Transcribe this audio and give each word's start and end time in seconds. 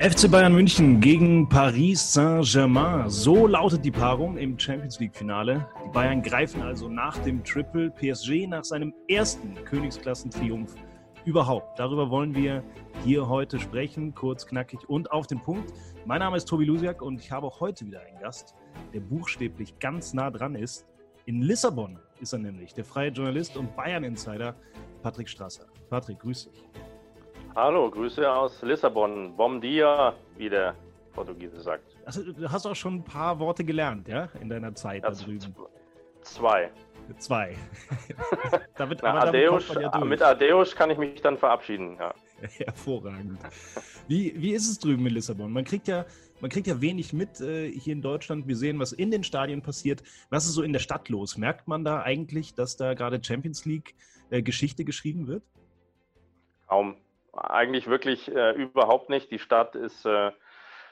FC 0.00 0.28
Bayern 0.28 0.52
München 0.52 1.00
gegen 1.00 1.48
Paris 1.48 2.12
Saint-Germain. 2.12 3.08
So 3.08 3.46
lautet 3.46 3.84
die 3.84 3.92
Paarung 3.92 4.36
im 4.36 4.58
Champions 4.58 4.98
League-Finale. 4.98 5.68
Die 5.86 5.88
Bayern 5.90 6.20
greifen 6.20 6.62
also 6.62 6.88
nach 6.88 7.16
dem 7.18 7.44
Triple 7.44 7.90
PSG 7.90 8.48
nach 8.48 8.64
seinem 8.64 8.92
ersten 9.08 9.54
Königsklassentriumph 9.64 10.74
überhaupt. 11.24 11.78
Darüber 11.78 12.10
wollen 12.10 12.34
wir 12.34 12.64
hier 13.04 13.28
heute 13.28 13.60
sprechen, 13.60 14.14
kurz, 14.14 14.44
knackig 14.46 14.80
und 14.88 15.12
auf 15.12 15.28
den 15.28 15.40
Punkt. 15.40 15.72
Mein 16.04 16.18
Name 16.18 16.36
ist 16.36 16.46
Tobi 16.46 16.64
Lusiak 16.64 17.00
und 17.00 17.20
ich 17.20 17.30
habe 17.30 17.46
auch 17.46 17.60
heute 17.60 17.86
wieder 17.86 18.00
einen 18.00 18.18
Gast, 18.18 18.56
der 18.92 19.00
buchstäblich 19.00 19.78
ganz 19.78 20.12
nah 20.12 20.30
dran 20.30 20.56
ist. 20.56 20.86
In 21.26 21.40
Lissabon 21.40 22.00
ist 22.20 22.32
er 22.32 22.40
nämlich, 22.40 22.74
der 22.74 22.84
freie 22.84 23.10
Journalist 23.10 23.56
und 23.56 23.74
Bayern-Insider 23.76 24.56
Patrick 25.02 25.28
Strasser. 25.28 25.66
Patrick, 25.88 26.18
grüß 26.18 26.50
dich. 26.50 26.64
Hallo, 27.56 27.88
Grüße 27.88 28.28
aus 28.28 28.60
Lissabon. 28.62 29.36
Bom 29.36 29.60
dia, 29.60 30.12
wie 30.36 30.48
der 30.48 30.74
Portugiese 31.12 31.60
sagt. 31.60 31.84
Also, 32.04 32.32
du 32.32 32.50
hast 32.50 32.66
auch 32.66 32.74
schon 32.74 32.96
ein 32.96 33.04
paar 33.04 33.38
Worte 33.38 33.64
gelernt, 33.64 34.08
ja, 34.08 34.28
in 34.40 34.48
deiner 34.48 34.74
Zeit 34.74 35.04
Ja, 35.04 35.10
da 35.10 35.14
drüben. 35.14 35.54
Zwei. 36.22 36.72
Zwei. 37.18 37.56
damit, 38.76 38.98
Na, 39.02 39.20
Adeus, 39.20 39.72
ja 39.72 40.04
mit 40.04 40.20
Adeus 40.20 40.74
kann 40.74 40.90
ich 40.90 40.98
mich 40.98 41.22
dann 41.22 41.38
verabschieden. 41.38 41.96
Ja. 41.96 42.12
Hervorragend. 42.64 43.38
Wie, 44.08 44.34
wie 44.36 44.52
ist 44.52 44.68
es 44.68 44.80
drüben 44.80 45.06
in 45.06 45.14
Lissabon? 45.14 45.52
Man 45.52 45.62
kriegt 45.62 45.86
ja, 45.86 46.06
man 46.40 46.50
kriegt 46.50 46.66
ja 46.66 46.80
wenig 46.80 47.12
mit 47.12 47.40
äh, 47.40 47.70
hier 47.70 47.92
in 47.92 48.02
Deutschland. 48.02 48.48
Wir 48.48 48.56
sehen, 48.56 48.80
was 48.80 48.90
in 48.90 49.12
den 49.12 49.22
Stadien 49.22 49.62
passiert. 49.62 50.02
Was 50.28 50.46
ist 50.46 50.54
so 50.54 50.62
in 50.62 50.72
der 50.72 50.80
Stadt 50.80 51.08
los? 51.08 51.36
Merkt 51.36 51.68
man 51.68 51.84
da 51.84 52.02
eigentlich, 52.02 52.54
dass 52.54 52.76
da 52.76 52.94
gerade 52.94 53.22
Champions 53.22 53.64
League 53.64 53.94
äh, 54.30 54.42
Geschichte 54.42 54.84
geschrieben 54.84 55.28
wird? 55.28 55.44
Kaum. 56.66 56.96
Eigentlich 57.36 57.88
wirklich 57.88 58.30
äh, 58.34 58.52
überhaupt 58.52 59.10
nicht. 59.10 59.30
Die 59.30 59.38
Stadt 59.38 59.74
ist 59.74 60.04
äh, 60.04 60.32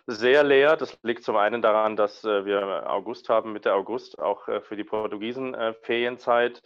sehr 0.06 0.42
leer. 0.42 0.76
Das 0.76 0.98
liegt 1.02 1.24
zum 1.24 1.36
einen 1.36 1.62
daran, 1.62 1.96
dass 1.96 2.24
äh, 2.24 2.44
wir 2.44 2.90
August 2.90 3.28
haben, 3.28 3.52
Mitte 3.52 3.74
August, 3.74 4.18
auch 4.18 4.48
äh, 4.48 4.60
für 4.60 4.76
die 4.76 4.84
Portugiesen 4.84 5.54
äh, 5.54 5.74
Ferienzeit. 5.74 6.62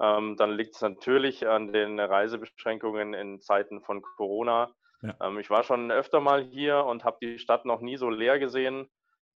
Ähm, 0.00 0.36
dann 0.36 0.52
liegt 0.52 0.74
es 0.74 0.80
natürlich 0.80 1.46
an 1.46 1.72
den 1.72 2.00
Reisebeschränkungen 2.00 3.14
in 3.14 3.40
Zeiten 3.40 3.80
von 3.80 4.02
Corona. 4.02 4.72
Ja. 5.02 5.14
Ähm, 5.20 5.38
ich 5.38 5.50
war 5.50 5.62
schon 5.62 5.92
öfter 5.92 6.20
mal 6.20 6.42
hier 6.42 6.84
und 6.84 7.04
habe 7.04 7.18
die 7.22 7.38
Stadt 7.38 7.64
noch 7.64 7.80
nie 7.80 7.96
so 7.96 8.10
leer 8.10 8.38
gesehen. 8.38 8.88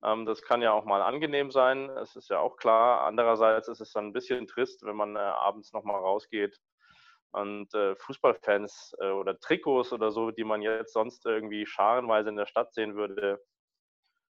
Ähm, 0.03 0.27
das 0.27 0.43
kann 0.43 0.63
ja 0.63 0.73
auch 0.73 0.85
mal 0.85 1.03
angenehm 1.03 1.53
sein. 1.53 1.91
Es 1.91 2.17
ist 2.17 2.31
ja 2.31 2.41
auch 2.41 2.57
klar. 2.57 3.03
Andererseits 3.03 3.69
ist 3.69 3.81
es 3.81 3.93
dann 3.93 4.07
ein 4.07 4.13
bisschen 4.13 4.49
trist, 4.49 4.85
wenn 4.85 4.97
man 4.97 5.15
äh, 5.15 5.21
abends 5.21 5.73
noch 5.73 5.85
mal 5.85 5.99
rausgeht 5.99 6.59
und 7.33 7.73
äh, 7.75 7.95
Fußballfans 7.97 8.97
äh, 9.01 9.11
oder 9.11 9.39
Trikots 9.39 9.93
oder 9.93 10.11
so, 10.11 10.31
die 10.31 10.45
man 10.45 10.63
jetzt 10.63 10.93
sonst 10.93 11.27
irgendwie 11.27 11.67
scharenweise 11.67 12.29
in 12.31 12.37
der 12.37 12.47
Stadt 12.47 12.73
sehen 12.75 12.95
würde, 12.95 13.43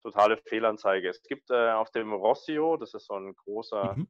totale 0.03 0.37
Fehlanzeige. 0.37 1.09
Es 1.09 1.23
gibt 1.23 1.51
äh, 1.51 1.71
auf 1.73 1.91
dem 1.91 2.13
Rossio, 2.13 2.77
das 2.77 2.95
ist 2.95 3.07
so 3.07 3.15
ein 3.15 3.35
großer, 3.35 3.97
Mhm. 3.97 4.09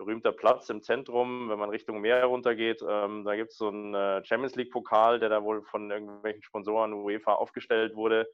berühmter 0.00 0.32
Platz 0.32 0.70
im 0.70 0.80
Zentrum, 0.80 1.50
wenn 1.50 1.58
man 1.58 1.68
Richtung 1.68 2.00
Meer 2.00 2.24
runtergeht, 2.24 2.82
ähm, 2.88 3.22
da 3.22 3.36
gibt 3.36 3.50
es 3.50 3.58
so 3.58 3.68
einen 3.68 3.94
äh, 3.94 4.24
Champions 4.24 4.54
League-Pokal, 4.56 5.20
der 5.20 5.28
da 5.28 5.42
wohl 5.44 5.62
von 5.64 5.90
irgendwelchen 5.90 6.42
Sponsoren 6.42 6.94
UEFA 6.94 7.34
aufgestellt 7.34 7.94
wurde. 7.94 8.26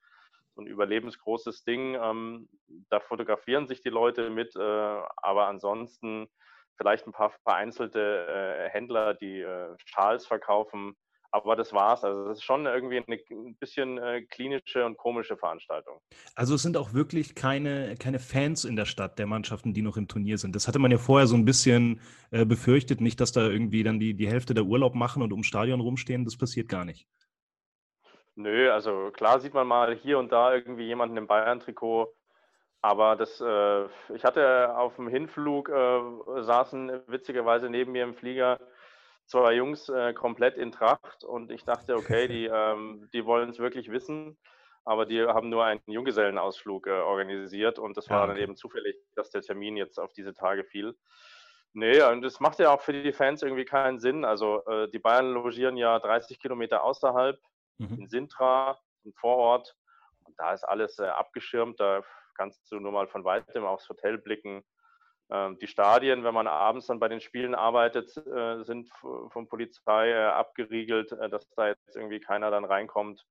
So 0.55 0.63
ein 0.63 0.69
überlebensgroßes 0.69 1.65
Ding. 1.65 1.97
Ähm, 2.01 2.49
da 2.89 3.01
fotografieren 3.01 3.67
sich 3.67 3.81
die 3.81 3.89
Leute 3.91 4.31
mit, 4.31 4.55
äh, 4.55 4.61
aber 4.61 5.49
ansonsten 5.49 6.29
vielleicht 6.77 7.07
ein 7.07 7.13
paar 7.13 7.31
vereinzelte 7.43 7.99
äh, 8.01 8.69
Händler, 8.71 9.15
die 9.15 9.41
äh, 9.41 9.75
Schals 9.85 10.27
verkaufen. 10.27 10.95
Aber 11.33 11.57
das 11.57 11.73
war's. 11.73 12.05
Also 12.05 12.27
das 12.29 12.39
ist 12.39 12.45
schon 12.45 12.67
irgendwie 12.67 13.03
eine, 13.07 13.19
ein 13.31 13.57
bisschen 13.57 13.99
äh, 13.99 14.23
klinische 14.23 14.87
und 14.87 14.97
komische 14.97 15.37
Veranstaltung. 15.37 16.01
Also 16.35 16.55
es 16.55 16.63
sind 16.63 16.77
auch 16.77 16.95
wirklich 16.95 17.35
keine, 17.35 17.95
keine 17.97 18.21
Fans 18.21 18.65
in 18.65 18.77
der 18.77 18.87
Stadt 18.87 19.19
der 19.19 19.27
Mannschaften, 19.27 19.75
die 19.75 19.83
noch 19.83 19.97
im 19.97 20.09
Turnier 20.09 20.39
sind. 20.39 20.55
Das 20.57 20.67
hatte 20.67 20.79
man 20.79 20.91
ja 20.91 20.99
vorher 20.99 21.27
so 21.27 21.37
ein 21.37 21.45
bisschen 21.45 22.01
äh, 22.31 22.47
befürchtet, 22.47 23.01
nicht, 23.01 23.21
dass 23.21 23.33
da 23.33 23.43
irgendwie 23.43 23.83
dann 23.83 24.01
die, 24.01 24.15
die 24.15 24.29
Hälfte 24.29 24.55
der 24.55 24.65
Urlaub 24.65 24.95
machen 24.95 25.23
und 25.23 25.33
ums 25.33 25.47
Stadion 25.47 25.81
rumstehen. 25.81 26.25
Das 26.25 26.39
passiert 26.39 26.69
gar 26.69 26.85
nicht. 26.85 27.07
Nö, 28.37 28.71
also 28.71 29.11
klar 29.13 29.41
sieht 29.41 29.55
man 29.55 29.67
mal 29.67 29.95
hier 29.97 30.19
und 30.19 30.31
da 30.31 30.55
irgendwie 30.55 30.85
jemanden 30.85 31.17
im 31.17 31.27
Bayern-Trikot. 31.27 32.15
Aber 32.83 33.17
das, 33.17 33.41
äh, 33.41 33.87
ich 34.15 34.25
hatte 34.25 34.77
auf 34.77 34.97
dem 34.97 35.09
Hinflug, 35.09 35.69
äh, 35.71 36.43
saßen 36.43 37.03
witzigerweise 37.09 37.69
neben 37.71 37.93
mir 37.93 38.05
im 38.05 38.15
Flieger 38.15 38.61
zwei 39.27 39.55
Jungs 39.55 39.89
äh, 39.89 40.15
komplett 40.15 40.57
in 40.57 40.71
Tracht 40.73 41.25
und 41.25 41.51
ich 41.51 41.65
dachte, 41.65 41.97
okay, 41.97 42.29
die, 42.29 42.47
ähm, 42.53 43.09
die 43.13 43.25
wollen 43.27 43.51
es 43.51 43.59
wirklich 43.59 43.91
wissen, 43.91 44.39
aber 44.85 45.05
die 45.07 45.21
haben 45.27 45.49
nur 45.49 45.65
einen 45.65 45.83
Junggesellenausflug 45.87 46.87
äh, 46.87 46.91
organisiert 46.93 47.79
und 47.81 47.97
das 47.97 48.11
war 48.11 48.27
Ah, 48.27 48.27
dann 48.29 48.37
eben 48.37 48.57
zufällig, 48.57 48.97
dass 49.17 49.31
der 49.31 49.43
Termin 49.43 49.77
jetzt 49.77 49.99
auf 49.99 50.13
diese 50.13 50.35
Tage 50.35 50.65
fiel. 50.65 50.97
Nee, 51.73 52.01
und 52.03 52.23
das 52.23 52.41
macht 52.41 52.59
ja 52.59 52.71
auch 52.73 52.81
für 52.81 52.93
die 52.93 53.13
Fans 53.13 53.43
irgendwie 53.43 53.65
keinen 53.67 53.99
Sinn. 54.01 54.25
Also 54.25 54.65
äh, 54.67 54.89
die 54.91 54.99
Bayern 54.99 55.33
logieren 55.33 55.77
ja 55.77 55.99
30 55.99 56.39
Kilometer 56.41 56.83
außerhalb 56.83 57.39
Mhm. 57.79 57.97
in 57.97 58.09
Sintra, 58.09 58.81
im 59.05 59.13
Vorort. 59.15 59.77
Und 60.25 60.39
da 60.39 60.53
ist 60.55 60.65
alles 60.65 60.99
äh, 60.99 61.07
abgeschirmt. 61.07 61.79
Da 61.81 62.03
kannst 62.37 62.71
du 62.71 62.79
nur 62.79 62.93
mal 62.93 63.09
von 63.09 63.25
weitem 63.25 63.65
aufs 63.65 63.89
Hotel 63.89 64.19
blicken. 64.19 64.63
Ähm, 65.31 65.59
die 65.59 65.67
Stadien, 65.67 66.25
wenn 66.25 66.35
man 66.35 66.47
abends 66.47 66.87
dann 66.87 67.01
bei 67.01 67.09
den 67.09 67.21
Spielen 67.21 67.55
arbeitet, 67.55 68.17
äh, 68.17 68.63
sind 68.63 68.89
von 69.29 69.49
Polizei 69.49 70.11
äh, 70.11 70.27
abgeriegelt, 70.27 71.13
äh, 71.13 71.29
dass 71.29 71.49
da 71.57 71.69
jetzt 71.69 71.97
irgendwie 71.97 72.21
keiner 72.21 72.51
dann 72.51 72.65
reinkommt 72.65 73.27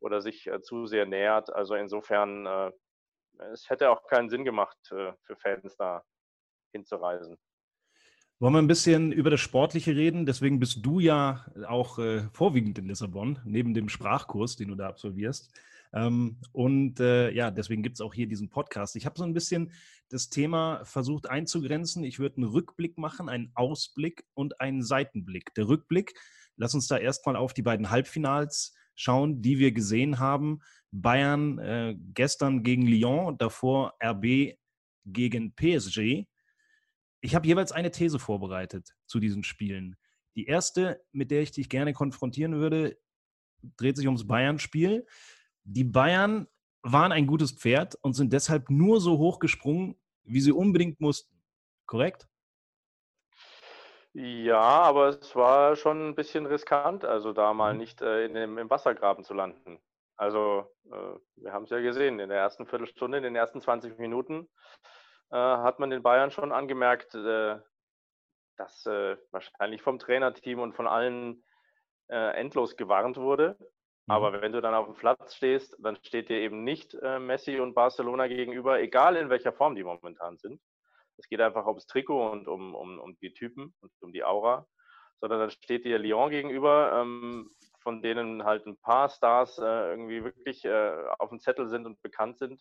oder 0.00 0.20
sich 0.20 0.50
zu 0.62 0.86
sehr 0.86 1.06
nähert. 1.06 1.52
Also 1.54 1.76
insofern, 1.76 2.72
es 3.52 3.70
hätte 3.70 3.88
auch 3.88 4.04
keinen 4.08 4.30
Sinn 4.30 4.44
gemacht, 4.44 4.76
für 4.88 5.36
Fans 5.36 5.76
da 5.76 6.02
hinzureisen. 6.72 7.38
Wollen 8.42 8.54
wir 8.54 8.58
ein 8.58 8.66
bisschen 8.66 9.12
über 9.12 9.30
das 9.30 9.38
Sportliche 9.38 9.94
reden? 9.94 10.26
Deswegen 10.26 10.58
bist 10.58 10.84
du 10.84 10.98
ja 10.98 11.46
auch 11.68 12.00
äh, 12.00 12.22
vorwiegend 12.32 12.76
in 12.76 12.88
Lissabon, 12.88 13.38
neben 13.44 13.72
dem 13.72 13.88
Sprachkurs, 13.88 14.56
den 14.56 14.66
du 14.66 14.74
da 14.74 14.88
absolvierst. 14.88 15.56
Ähm, 15.94 16.38
und 16.52 17.00
äh, 17.00 17.30
ja, 17.30 17.50
deswegen 17.50 17.82
gibt 17.82 17.96
es 17.96 18.00
auch 18.00 18.14
hier 18.14 18.26
diesen 18.26 18.48
Podcast. 18.48 18.96
Ich 18.96 19.06
habe 19.06 19.18
so 19.18 19.24
ein 19.24 19.34
bisschen 19.34 19.72
das 20.08 20.30
Thema 20.30 20.84
versucht 20.84 21.28
einzugrenzen. 21.28 22.04
Ich 22.04 22.18
würde 22.18 22.36
einen 22.36 22.50
Rückblick 22.50 22.98
machen, 22.98 23.28
einen 23.28 23.50
Ausblick 23.54 24.24
und 24.34 24.60
einen 24.60 24.82
Seitenblick. 24.82 25.54
Der 25.54 25.68
Rückblick, 25.68 26.14
lass 26.56 26.74
uns 26.74 26.86
da 26.86 26.96
erstmal 26.96 27.36
auf 27.36 27.54
die 27.54 27.62
beiden 27.62 27.90
Halbfinals 27.90 28.74
schauen, 28.94 29.42
die 29.42 29.58
wir 29.58 29.72
gesehen 29.72 30.18
haben. 30.18 30.60
Bayern 30.90 31.58
äh, 31.58 31.96
gestern 32.14 32.62
gegen 32.62 32.86
Lyon, 32.86 33.38
davor 33.38 33.94
RB 34.02 34.56
gegen 35.04 35.54
PSG. 35.54 36.26
Ich 37.20 37.34
habe 37.34 37.46
jeweils 37.46 37.72
eine 37.72 37.90
These 37.90 38.18
vorbereitet 38.18 38.94
zu 39.06 39.20
diesen 39.20 39.44
Spielen. 39.44 39.96
Die 40.36 40.46
erste, 40.46 41.02
mit 41.12 41.30
der 41.30 41.42
ich 41.42 41.52
dich 41.52 41.68
gerne 41.68 41.92
konfrontieren 41.92 42.56
würde, 42.56 42.98
dreht 43.76 43.96
sich 43.96 44.06
ums 44.06 44.26
Bayern-Spiel. 44.26 45.06
Die 45.64 45.84
Bayern 45.84 46.48
waren 46.82 47.12
ein 47.12 47.26
gutes 47.26 47.52
Pferd 47.52 47.96
und 48.02 48.14
sind 48.14 48.32
deshalb 48.32 48.70
nur 48.70 49.00
so 49.00 49.18
hoch 49.18 49.38
gesprungen, 49.38 49.96
wie 50.24 50.40
sie 50.40 50.52
unbedingt 50.52 51.00
mussten. 51.00 51.42
Korrekt? 51.86 52.28
Ja, 54.14 54.60
aber 54.60 55.08
es 55.08 55.34
war 55.34 55.74
schon 55.76 56.08
ein 56.10 56.14
bisschen 56.14 56.44
riskant, 56.46 57.04
also 57.04 57.32
da 57.32 57.54
mal 57.54 57.74
Mhm. 57.74 57.78
nicht 57.78 58.02
äh, 58.02 58.26
in 58.26 58.34
dem, 58.34 58.58
im 58.58 58.68
Wassergraben 58.68 59.24
zu 59.24 59.32
landen. 59.34 59.80
Also 60.16 60.70
äh, 60.90 61.18
wir 61.36 61.52
haben 61.52 61.64
es 61.64 61.70
ja 61.70 61.80
gesehen, 61.80 62.20
in 62.20 62.28
der 62.28 62.38
ersten 62.38 62.66
Viertelstunde, 62.66 63.16
in 63.18 63.24
den 63.24 63.36
ersten 63.36 63.60
20 63.60 63.98
Minuten 63.98 64.48
äh, 65.30 65.36
hat 65.36 65.78
man 65.78 65.90
den 65.90 66.02
Bayern 66.02 66.30
schon 66.30 66.52
angemerkt, 66.52 67.14
äh, 67.14 67.58
dass 68.56 68.84
äh, 68.86 69.16
wahrscheinlich 69.30 69.82
vom 69.82 69.98
Trainerteam 69.98 70.60
und 70.60 70.74
von 70.74 70.86
allen 70.86 71.42
äh, 72.08 72.36
endlos 72.38 72.76
gewarnt 72.76 73.16
wurde. 73.16 73.56
Mhm. 74.06 74.12
Aber 74.12 74.40
wenn 74.40 74.52
du 74.52 74.60
dann 74.60 74.74
auf 74.74 74.86
dem 74.86 74.94
Platz 74.94 75.34
stehst, 75.34 75.76
dann 75.78 75.96
steht 76.02 76.28
dir 76.28 76.38
eben 76.38 76.64
nicht 76.64 76.94
äh, 76.94 77.18
Messi 77.18 77.58
und 77.60 77.74
Barcelona 77.74 78.26
gegenüber, 78.26 78.80
egal 78.80 79.16
in 79.16 79.30
welcher 79.30 79.52
Form 79.52 79.74
die 79.74 79.84
momentan 79.84 80.38
sind. 80.38 80.60
Es 81.18 81.28
geht 81.28 81.40
einfach 81.40 81.66
ums 81.66 81.86
Trikot 81.86 82.30
und 82.32 82.48
um, 82.48 82.74
um, 82.74 82.98
um 82.98 83.16
die 83.20 83.32
Typen 83.32 83.74
und 83.80 83.92
um 84.00 84.12
die 84.12 84.24
Aura. 84.24 84.66
sondern 85.20 85.40
dann 85.40 85.50
steht 85.50 85.84
dir 85.84 85.98
Lyon 85.98 86.30
gegenüber, 86.30 87.00
ähm, 87.00 87.48
von 87.80 88.02
denen 88.02 88.44
halt 88.44 88.66
ein 88.66 88.76
paar 88.78 89.08
Stars 89.08 89.58
äh, 89.58 89.90
irgendwie 89.90 90.24
wirklich 90.24 90.64
äh, 90.64 91.04
auf 91.18 91.30
dem 91.30 91.40
Zettel 91.40 91.68
sind 91.68 91.86
und 91.86 92.00
bekannt 92.02 92.38
sind. 92.38 92.60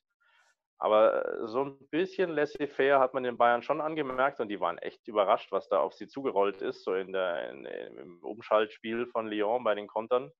Aber 0.78 1.26
äh, 1.26 1.48
so 1.48 1.64
ein 1.64 1.88
bisschen 1.90 2.32
laissez-faire 2.32 3.00
hat 3.00 3.14
man 3.14 3.24
den 3.24 3.38
Bayern 3.38 3.62
schon 3.62 3.82
angemerkt 3.82 4.40
und 4.40 4.50
die 4.50 4.60
waren 4.60 4.80
echt 4.80 5.08
überrascht, 5.08 5.52
was 5.52 5.70
da 5.70 5.80
auf 5.80 5.94
sie 5.94 6.08
zugerollt 6.08 6.62
ist, 6.62 6.84
so 6.84 6.94
in 6.94 7.14
der, 7.14 7.52
in, 7.52 7.66
im 7.66 8.24
Umschaltspiel 8.24 9.08
von 9.08 9.28
Lyon 9.28 9.64
bei 9.64 9.76
den 9.76 9.88
Kontern. 9.88 10.32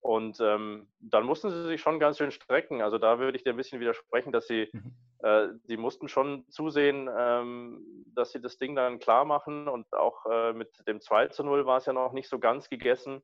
Und 0.00 0.38
ähm, 0.40 0.88
dann 1.00 1.24
mussten 1.24 1.50
sie 1.50 1.66
sich 1.66 1.80
schon 1.80 1.98
ganz 1.98 2.18
schön 2.18 2.30
strecken. 2.30 2.82
Also 2.82 2.98
da 2.98 3.18
würde 3.18 3.36
ich 3.36 3.44
dir 3.44 3.50
ein 3.50 3.56
bisschen 3.56 3.80
widersprechen, 3.80 4.32
dass 4.32 4.46
sie, 4.46 4.68
mhm. 4.72 4.94
äh, 5.18 5.48
sie 5.64 5.76
mussten 5.76 6.08
schon 6.08 6.48
zusehen, 6.48 7.10
ähm, 7.16 7.84
dass 8.14 8.32
sie 8.32 8.40
das 8.40 8.58
Ding 8.58 8.76
dann 8.76 9.00
klar 9.00 9.24
machen. 9.24 9.68
Und 9.68 9.92
auch 9.92 10.24
äh, 10.30 10.52
mit 10.52 10.70
dem 10.86 11.00
2 11.00 11.28
zu 11.28 11.42
0 11.42 11.66
war 11.66 11.78
es 11.78 11.86
ja 11.86 11.92
noch 11.92 12.12
nicht 12.12 12.28
so 12.28 12.38
ganz 12.38 12.68
gegessen. 12.68 13.22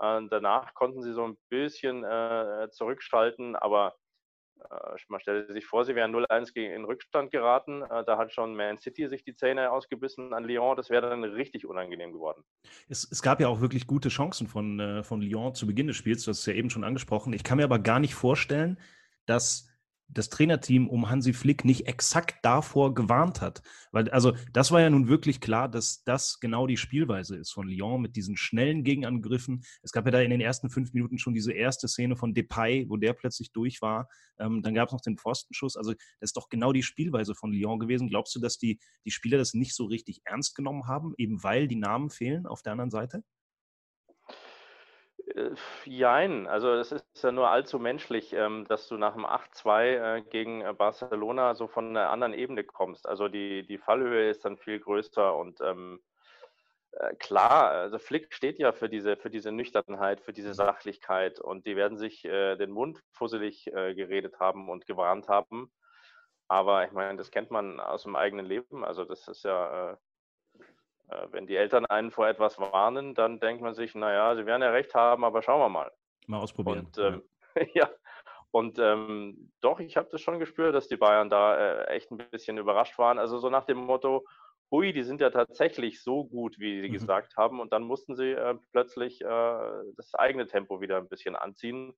Äh, 0.00 0.22
danach 0.30 0.74
konnten 0.74 1.02
sie 1.02 1.12
so 1.12 1.24
ein 1.24 1.36
bisschen 1.48 2.04
äh, 2.04 2.68
zurückschalten, 2.70 3.56
aber 3.56 3.94
man 5.08 5.20
stelle 5.20 5.50
sich 5.52 5.66
vor, 5.66 5.84
sie 5.84 5.94
wären 5.94 6.14
0-1 6.14 6.54
in 6.56 6.84
Rückstand 6.84 7.30
geraten. 7.30 7.82
Äh, 7.82 8.04
da 8.04 8.18
hat 8.18 8.32
schon 8.32 8.54
Man 8.54 8.78
City 8.78 9.08
sich 9.08 9.24
die 9.24 9.34
Zähne 9.34 9.70
ausgebissen 9.70 10.32
an 10.32 10.44
Lyon. 10.44 10.76
Das 10.76 10.90
wäre 10.90 11.08
dann 11.08 11.24
richtig 11.24 11.66
unangenehm 11.66 12.12
geworden. 12.12 12.42
Es, 12.88 13.08
es, 13.10 13.22
gab 13.22 13.40
ja 13.40 13.48
auch 13.48 13.60
wirklich 13.60 13.86
gute 13.86 14.08
Chancen 14.08 14.46
von, 14.46 14.80
äh, 14.80 15.02
von 15.02 15.20
Lyon 15.20 15.54
zu 15.54 15.66
Beginn 15.66 15.86
des 15.86 15.96
Spiels. 15.96 16.24
Du 16.24 16.30
hast 16.30 16.40
es 16.40 16.46
ja 16.46 16.54
eben 16.54 16.70
schon 16.70 16.84
angesprochen. 16.84 17.32
Ich 17.32 17.44
kann 17.44 17.58
mir 17.58 17.64
aber 17.64 17.78
gar 17.78 18.00
nicht 18.00 18.14
vorstellen, 18.14 18.78
dass 19.26 19.71
das 20.12 20.28
Trainerteam 20.28 20.88
um 20.88 21.08
Hansi 21.10 21.32
Flick 21.32 21.64
nicht 21.64 21.86
exakt 21.86 22.44
davor 22.44 22.94
gewarnt 22.94 23.40
hat. 23.40 23.62
Weil, 23.90 24.08
also, 24.10 24.34
das 24.52 24.70
war 24.70 24.80
ja 24.80 24.90
nun 24.90 25.08
wirklich 25.08 25.40
klar, 25.40 25.68
dass 25.68 26.04
das 26.04 26.40
genau 26.40 26.66
die 26.66 26.76
Spielweise 26.76 27.36
ist 27.36 27.52
von 27.52 27.68
Lyon 27.68 28.00
mit 28.02 28.16
diesen 28.16 28.36
schnellen 28.36 28.84
Gegenangriffen. 28.84 29.64
Es 29.82 29.92
gab 29.92 30.04
ja 30.04 30.10
da 30.10 30.20
in 30.20 30.30
den 30.30 30.40
ersten 30.40 30.70
fünf 30.70 30.92
Minuten 30.92 31.18
schon 31.18 31.34
diese 31.34 31.52
erste 31.52 31.88
Szene 31.88 32.16
von 32.16 32.34
Depay, 32.34 32.86
wo 32.88 32.96
der 32.96 33.12
plötzlich 33.14 33.52
durch 33.52 33.82
war. 33.82 34.08
Ähm, 34.38 34.62
dann 34.62 34.74
gab 34.74 34.88
es 34.88 34.92
noch 34.92 35.00
den 35.00 35.18
Pfostenschuss. 35.18 35.76
Also, 35.76 35.92
das 35.92 36.30
ist 36.30 36.36
doch 36.36 36.48
genau 36.48 36.72
die 36.72 36.82
Spielweise 36.82 37.34
von 37.34 37.52
Lyon 37.52 37.78
gewesen. 37.78 38.08
Glaubst 38.08 38.34
du, 38.34 38.40
dass 38.40 38.58
die, 38.58 38.78
die 39.04 39.10
Spieler 39.10 39.38
das 39.38 39.54
nicht 39.54 39.74
so 39.74 39.86
richtig 39.86 40.20
ernst 40.24 40.54
genommen 40.54 40.86
haben, 40.86 41.14
eben 41.16 41.42
weil 41.42 41.68
die 41.68 41.76
Namen 41.76 42.10
fehlen 42.10 42.46
auf 42.46 42.62
der 42.62 42.72
anderen 42.72 42.90
Seite? 42.90 43.24
Äh, 45.26 45.50
jein, 45.84 46.46
also 46.46 46.72
es 46.72 46.92
ist 46.92 47.22
ja 47.22 47.32
nur 47.32 47.48
allzu 47.50 47.78
menschlich, 47.78 48.32
ähm, 48.32 48.66
dass 48.68 48.88
du 48.88 48.96
nach 48.96 49.14
dem 49.14 49.26
8-2 49.26 50.18
äh, 50.18 50.22
gegen 50.22 50.62
äh, 50.62 50.72
Barcelona 50.72 51.54
so 51.54 51.68
von 51.68 51.88
einer 51.88 52.10
anderen 52.10 52.34
Ebene 52.34 52.64
kommst. 52.64 53.08
Also 53.08 53.28
die, 53.28 53.66
die 53.66 53.78
Fallhöhe 53.78 54.30
ist 54.30 54.44
dann 54.44 54.56
viel 54.58 54.80
größer 54.80 55.34
und 55.36 55.60
ähm, 55.60 56.00
klar, 57.18 57.70
also 57.70 57.98
Flick 57.98 58.32
steht 58.34 58.58
ja 58.58 58.72
für 58.72 58.88
diese, 58.88 59.16
für 59.16 59.30
diese 59.30 59.52
Nüchternheit, 59.52 60.20
für 60.20 60.32
diese 60.32 60.54
Sachlichkeit 60.54 61.40
und 61.40 61.66
die 61.66 61.76
werden 61.76 61.96
sich 61.98 62.24
äh, 62.24 62.56
den 62.56 62.70
Mund 62.70 63.02
fusselig 63.12 63.66
äh, 63.68 63.94
geredet 63.94 64.38
haben 64.40 64.68
und 64.68 64.86
gewarnt 64.86 65.28
haben. 65.28 65.72
Aber 66.48 66.84
ich 66.84 66.92
meine, 66.92 67.16
das 67.16 67.30
kennt 67.30 67.50
man 67.50 67.80
aus 67.80 68.02
dem 68.02 68.14
eigenen 68.14 68.44
Leben. 68.44 68.84
Also 68.84 69.04
das 69.04 69.26
ist 69.26 69.44
ja, 69.44 69.92
äh, 69.92 69.96
wenn 71.30 71.46
die 71.46 71.56
Eltern 71.56 71.86
einen 71.86 72.10
vor 72.10 72.28
etwas 72.28 72.58
warnen, 72.58 73.14
dann 73.14 73.40
denkt 73.40 73.62
man 73.62 73.74
sich, 73.74 73.94
naja, 73.94 74.34
sie 74.36 74.46
werden 74.46 74.62
ja 74.62 74.70
recht 74.70 74.94
haben, 74.94 75.24
aber 75.24 75.42
schauen 75.42 75.60
wir 75.60 75.68
mal. 75.68 75.92
Mal 76.26 76.38
ausprobieren. 76.38 76.86
Und, 76.86 76.98
ähm, 76.98 77.22
ja. 77.74 77.88
Und 78.50 78.78
ähm, 78.78 79.50
doch, 79.60 79.80
ich 79.80 79.96
habe 79.96 80.08
das 80.12 80.20
schon 80.20 80.38
gespürt, 80.38 80.74
dass 80.74 80.86
die 80.86 80.98
Bayern 80.98 81.30
da 81.30 81.56
äh, 81.56 81.86
echt 81.86 82.10
ein 82.10 82.18
bisschen 82.18 82.58
überrascht 82.58 82.98
waren. 82.98 83.18
Also 83.18 83.38
so 83.38 83.48
nach 83.48 83.64
dem 83.64 83.78
Motto, 83.78 84.26
hui, 84.70 84.92
die 84.92 85.04
sind 85.04 85.20
ja 85.20 85.30
tatsächlich 85.30 86.02
so 86.02 86.24
gut, 86.24 86.58
wie 86.58 86.82
sie 86.82 86.88
mhm. 86.88 86.92
gesagt 86.92 87.36
haben. 87.36 87.60
Und 87.60 87.72
dann 87.72 87.82
mussten 87.82 88.14
sie 88.14 88.32
äh, 88.32 88.54
plötzlich 88.72 89.22
äh, 89.22 89.70
das 89.96 90.14
eigene 90.14 90.46
Tempo 90.46 90.80
wieder 90.82 90.98
ein 90.98 91.08
bisschen 91.08 91.34
anziehen. 91.34 91.94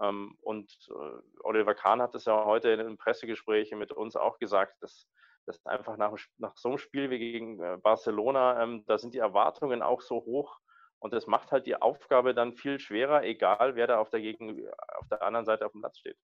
Ähm, 0.00 0.36
und 0.40 0.70
äh, 0.88 1.42
Oliver 1.42 1.74
Kahn 1.74 2.00
hat 2.00 2.14
es 2.14 2.24
ja 2.24 2.44
heute 2.44 2.70
in 2.70 2.80
einem 2.80 2.96
Pressegespräch 2.96 3.72
mit 3.72 3.92
uns 3.92 4.16
auch 4.16 4.38
gesagt, 4.38 4.82
dass 4.82 5.06
das 5.46 5.64
einfach 5.66 5.96
nach, 5.96 6.14
nach 6.38 6.56
so 6.56 6.70
einem 6.70 6.78
Spiel 6.78 7.10
wie 7.10 7.18
gegen 7.18 7.60
äh, 7.62 7.78
Barcelona, 7.82 8.62
ähm, 8.62 8.84
da 8.86 8.98
sind 8.98 9.14
die 9.14 9.18
Erwartungen 9.18 9.82
auch 9.82 10.00
so 10.00 10.16
hoch 10.16 10.60
und 10.98 11.12
das 11.12 11.26
macht 11.26 11.52
halt 11.52 11.66
die 11.66 11.76
Aufgabe 11.76 12.34
dann 12.34 12.54
viel 12.54 12.78
schwerer, 12.78 13.24
egal 13.24 13.76
wer 13.76 13.86
da 13.86 13.98
auf 13.98 14.10
der, 14.10 14.20
Gegen 14.20 14.66
auf 14.98 15.06
der 15.08 15.22
anderen 15.22 15.44
Seite 15.44 15.66
auf 15.66 15.72
dem 15.72 15.82
Platz 15.82 15.98
steht. 15.98 16.16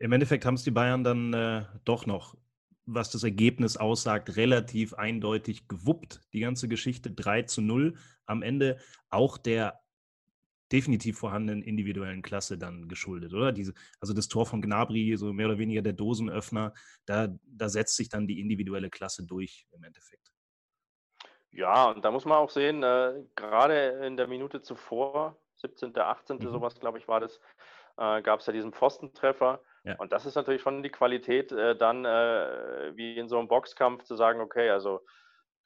Im 0.00 0.12
Endeffekt 0.12 0.44
haben 0.44 0.54
es 0.54 0.64
die 0.64 0.70
Bayern 0.70 1.04
dann 1.04 1.32
äh, 1.32 1.64
doch 1.84 2.06
noch, 2.06 2.36
was 2.86 3.10
das 3.10 3.22
Ergebnis 3.22 3.76
aussagt, 3.76 4.36
relativ 4.36 4.94
eindeutig 4.94 5.68
gewuppt. 5.68 6.20
Die 6.32 6.40
ganze 6.40 6.68
Geschichte 6.68 7.10
3 7.10 7.42
zu 7.42 7.60
0. 7.60 7.96
Am 8.26 8.42
Ende 8.42 8.78
auch 9.10 9.38
der 9.38 9.80
definitiv 10.72 11.18
vorhandenen 11.18 11.62
individuellen 11.62 12.22
Klasse 12.22 12.58
dann 12.58 12.88
geschuldet, 12.88 13.32
oder? 13.34 13.52
Diese, 13.52 13.72
also 14.00 14.14
das 14.14 14.28
Tor 14.28 14.46
von 14.46 14.60
Gnabry, 14.60 15.16
so 15.16 15.32
mehr 15.32 15.46
oder 15.46 15.58
weniger 15.58 15.82
der 15.82 15.94
Dosenöffner, 15.94 16.74
da, 17.06 17.28
da 17.46 17.68
setzt 17.68 17.96
sich 17.96 18.08
dann 18.08 18.26
die 18.26 18.40
individuelle 18.40 18.90
Klasse 18.90 19.24
durch 19.24 19.66
im 19.72 19.82
Endeffekt. 19.84 20.32
Ja, 21.50 21.90
und 21.90 22.04
da 22.04 22.10
muss 22.10 22.24
man 22.24 22.38
auch 22.38 22.50
sehen, 22.50 22.82
äh, 22.82 23.14
gerade 23.34 24.06
in 24.06 24.16
der 24.16 24.28
Minute 24.28 24.60
zuvor, 24.60 25.36
17., 25.56 25.96
18., 25.96 26.36
mhm. 26.36 26.50
sowas, 26.50 26.78
glaube 26.78 26.98
ich, 26.98 27.08
war 27.08 27.20
das, 27.20 27.40
äh, 27.96 28.22
gab 28.22 28.40
es 28.40 28.46
ja 28.46 28.52
diesen 28.52 28.72
Pfostentreffer. 28.72 29.60
Ja. 29.84 29.96
Und 29.96 30.12
das 30.12 30.26
ist 30.26 30.34
natürlich 30.34 30.62
schon 30.62 30.82
die 30.82 30.90
Qualität, 30.90 31.50
äh, 31.52 31.76
dann 31.76 32.04
äh, 32.04 32.92
wie 32.94 33.16
in 33.16 33.28
so 33.28 33.38
einem 33.38 33.48
Boxkampf 33.48 34.04
zu 34.04 34.16
sagen, 34.16 34.40
okay, 34.40 34.70
also 34.70 35.00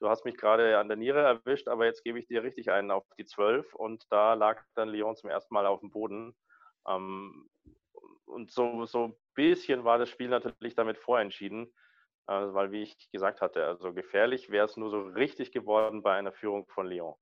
du 0.03 0.09
hast 0.09 0.25
mich 0.25 0.35
gerade 0.35 0.77
an 0.77 0.89
der 0.89 0.97
Niere 0.97 1.21
erwischt, 1.21 1.69
aber 1.69 1.85
jetzt 1.85 2.03
gebe 2.03 2.19
ich 2.19 2.27
dir 2.27 2.43
richtig 2.43 2.71
einen 2.71 2.91
auf 2.91 3.05
die 3.17 3.25
12 3.25 3.73
und 3.73 4.05
da 4.09 4.33
lag 4.33 4.61
dann 4.75 4.89
Lyon 4.89 5.15
zum 5.15 5.29
ersten 5.29 5.53
Mal 5.53 5.65
auf 5.65 5.79
dem 5.79 5.91
Boden. 5.91 6.35
Ähm, 6.87 7.49
und 8.25 8.51
so, 8.51 8.85
so 8.85 9.05
ein 9.05 9.15
bisschen 9.33 9.85
war 9.85 9.97
das 9.97 10.09
Spiel 10.09 10.27
natürlich 10.27 10.75
damit 10.75 10.97
vorentschieden, 10.97 11.67
äh, 12.27 12.33
weil, 12.33 12.71
wie 12.71 12.83
ich 12.83 13.11
gesagt 13.11 13.39
hatte, 13.39 13.65
also 13.65 13.93
gefährlich 13.93 14.49
wäre 14.49 14.65
es 14.65 14.75
nur 14.75 14.89
so 14.89 15.01
richtig 15.01 15.53
geworden 15.53 16.01
bei 16.01 16.15
einer 16.15 16.33
Führung 16.33 16.67
von 16.67 16.87
Lyon. 16.87 17.15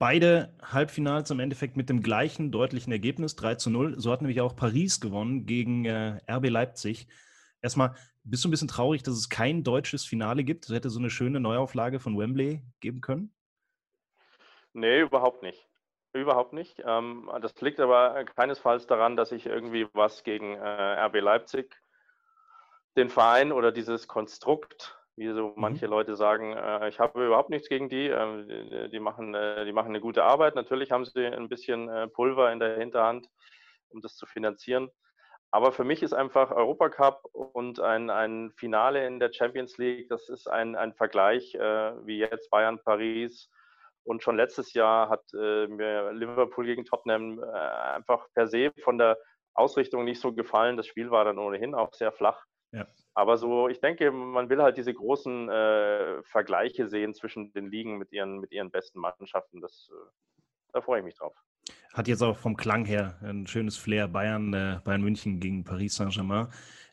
Beide 0.00 0.56
Halbfinals 0.62 1.30
im 1.30 1.40
Endeffekt 1.40 1.76
mit 1.76 1.88
dem 1.88 2.02
gleichen 2.02 2.50
deutlichen 2.50 2.90
Ergebnis, 2.90 3.36
3 3.36 3.56
zu 3.56 3.70
0. 3.70 4.00
So 4.00 4.10
hat 4.10 4.22
nämlich 4.22 4.40
auch 4.40 4.56
Paris 4.56 4.98
gewonnen 5.00 5.46
gegen 5.46 5.84
äh, 5.84 6.18
RB 6.28 6.48
Leipzig. 6.48 7.06
Erstmal, 7.62 7.94
bist 8.30 8.44
du 8.44 8.48
ein 8.48 8.52
bisschen 8.52 8.68
traurig, 8.68 9.02
dass 9.02 9.14
es 9.14 9.28
kein 9.28 9.64
deutsches 9.64 10.04
Finale 10.04 10.44
gibt? 10.44 10.64
Es 10.64 10.74
hätte 10.74 10.88
so 10.88 11.00
eine 11.00 11.10
schöne 11.10 11.40
Neuauflage 11.40 11.98
von 11.98 12.16
Wembley 12.16 12.62
geben 12.80 13.00
können? 13.00 13.34
Nee, 14.72 15.00
überhaupt 15.00 15.42
nicht. 15.42 15.66
Überhaupt 16.12 16.52
nicht. 16.52 16.82
Ähm, 16.84 17.30
das 17.40 17.60
liegt 17.60 17.80
aber 17.80 18.24
keinesfalls 18.24 18.86
daran, 18.86 19.16
dass 19.16 19.32
ich 19.32 19.46
irgendwie 19.46 19.88
was 19.92 20.22
gegen 20.22 20.54
äh, 20.54 21.06
RB 21.06 21.20
Leipzig, 21.20 21.76
den 22.96 23.08
Verein 23.08 23.52
oder 23.52 23.70
dieses 23.72 24.08
Konstrukt, 24.08 24.96
wie 25.16 25.28
so 25.32 25.48
mhm. 25.48 25.54
manche 25.56 25.86
mhm. 25.86 25.92
Leute 25.92 26.16
sagen, 26.16 26.52
äh, 26.52 26.88
ich 26.88 26.98
habe 26.98 27.26
überhaupt 27.26 27.50
nichts 27.50 27.68
gegen 27.68 27.88
die. 27.88 28.06
Ähm, 28.08 28.90
die, 28.90 29.00
machen, 29.00 29.34
äh, 29.34 29.64
die 29.64 29.72
machen 29.72 29.88
eine 29.88 30.00
gute 30.00 30.24
Arbeit. 30.24 30.54
Natürlich 30.54 30.92
haben 30.92 31.04
sie 31.04 31.26
ein 31.26 31.48
bisschen 31.48 31.88
Pulver 32.12 32.52
in 32.52 32.60
der 32.60 32.76
Hinterhand, 32.76 33.28
um 33.90 34.00
das 34.00 34.16
zu 34.16 34.26
finanzieren. 34.26 34.90
Aber 35.52 35.72
für 35.72 35.84
mich 35.84 36.02
ist 36.02 36.12
einfach 36.12 36.52
Europacup 36.52 37.24
und 37.32 37.80
ein, 37.80 38.08
ein 38.08 38.52
Finale 38.52 39.06
in 39.06 39.18
der 39.18 39.32
Champions 39.32 39.78
League, 39.78 40.08
das 40.08 40.28
ist 40.28 40.48
ein, 40.48 40.76
ein 40.76 40.94
Vergleich 40.94 41.54
äh, 41.56 42.06
wie 42.06 42.18
jetzt 42.18 42.50
Bayern, 42.50 42.78
Paris. 42.84 43.50
Und 44.04 44.22
schon 44.22 44.36
letztes 44.36 44.72
Jahr 44.74 45.08
hat 45.08 45.24
äh, 45.34 45.66
mir 45.66 46.12
Liverpool 46.12 46.66
gegen 46.66 46.84
Tottenham 46.84 47.42
äh, 47.42 47.46
einfach 47.46 48.28
per 48.32 48.46
se 48.46 48.72
von 48.82 48.96
der 48.96 49.18
Ausrichtung 49.54 50.04
nicht 50.04 50.20
so 50.20 50.32
gefallen. 50.32 50.76
Das 50.76 50.86
Spiel 50.86 51.10
war 51.10 51.24
dann 51.24 51.38
ohnehin 51.38 51.74
auch 51.74 51.92
sehr 51.94 52.12
flach. 52.12 52.44
Ja. 52.72 52.86
Aber 53.14 53.36
so, 53.36 53.68
ich 53.68 53.80
denke, 53.80 54.12
man 54.12 54.48
will 54.48 54.62
halt 54.62 54.76
diese 54.76 54.94
großen 54.94 55.48
äh, 55.48 56.22
Vergleiche 56.22 56.86
sehen 56.86 57.12
zwischen 57.12 57.52
den 57.52 57.70
Ligen 57.70 57.98
mit 57.98 58.12
ihren, 58.12 58.38
mit 58.38 58.52
ihren 58.52 58.70
besten 58.70 59.00
Mannschaften. 59.00 59.60
Das, 59.60 59.90
äh, 59.92 60.40
da 60.72 60.80
freue 60.80 61.00
ich 61.00 61.04
mich 61.04 61.16
drauf. 61.16 61.34
Hat 61.92 62.08
jetzt 62.08 62.22
auch 62.22 62.36
vom 62.36 62.56
Klang 62.56 62.84
her 62.84 63.18
ein 63.22 63.46
schönes 63.46 63.76
Flair. 63.76 64.08
Bayern, 64.08 64.54
äh, 64.54 64.80
Bayern 64.84 65.02
München 65.02 65.40
gegen 65.40 65.64
Paris 65.64 65.96
Saint-Germain. 65.96 66.48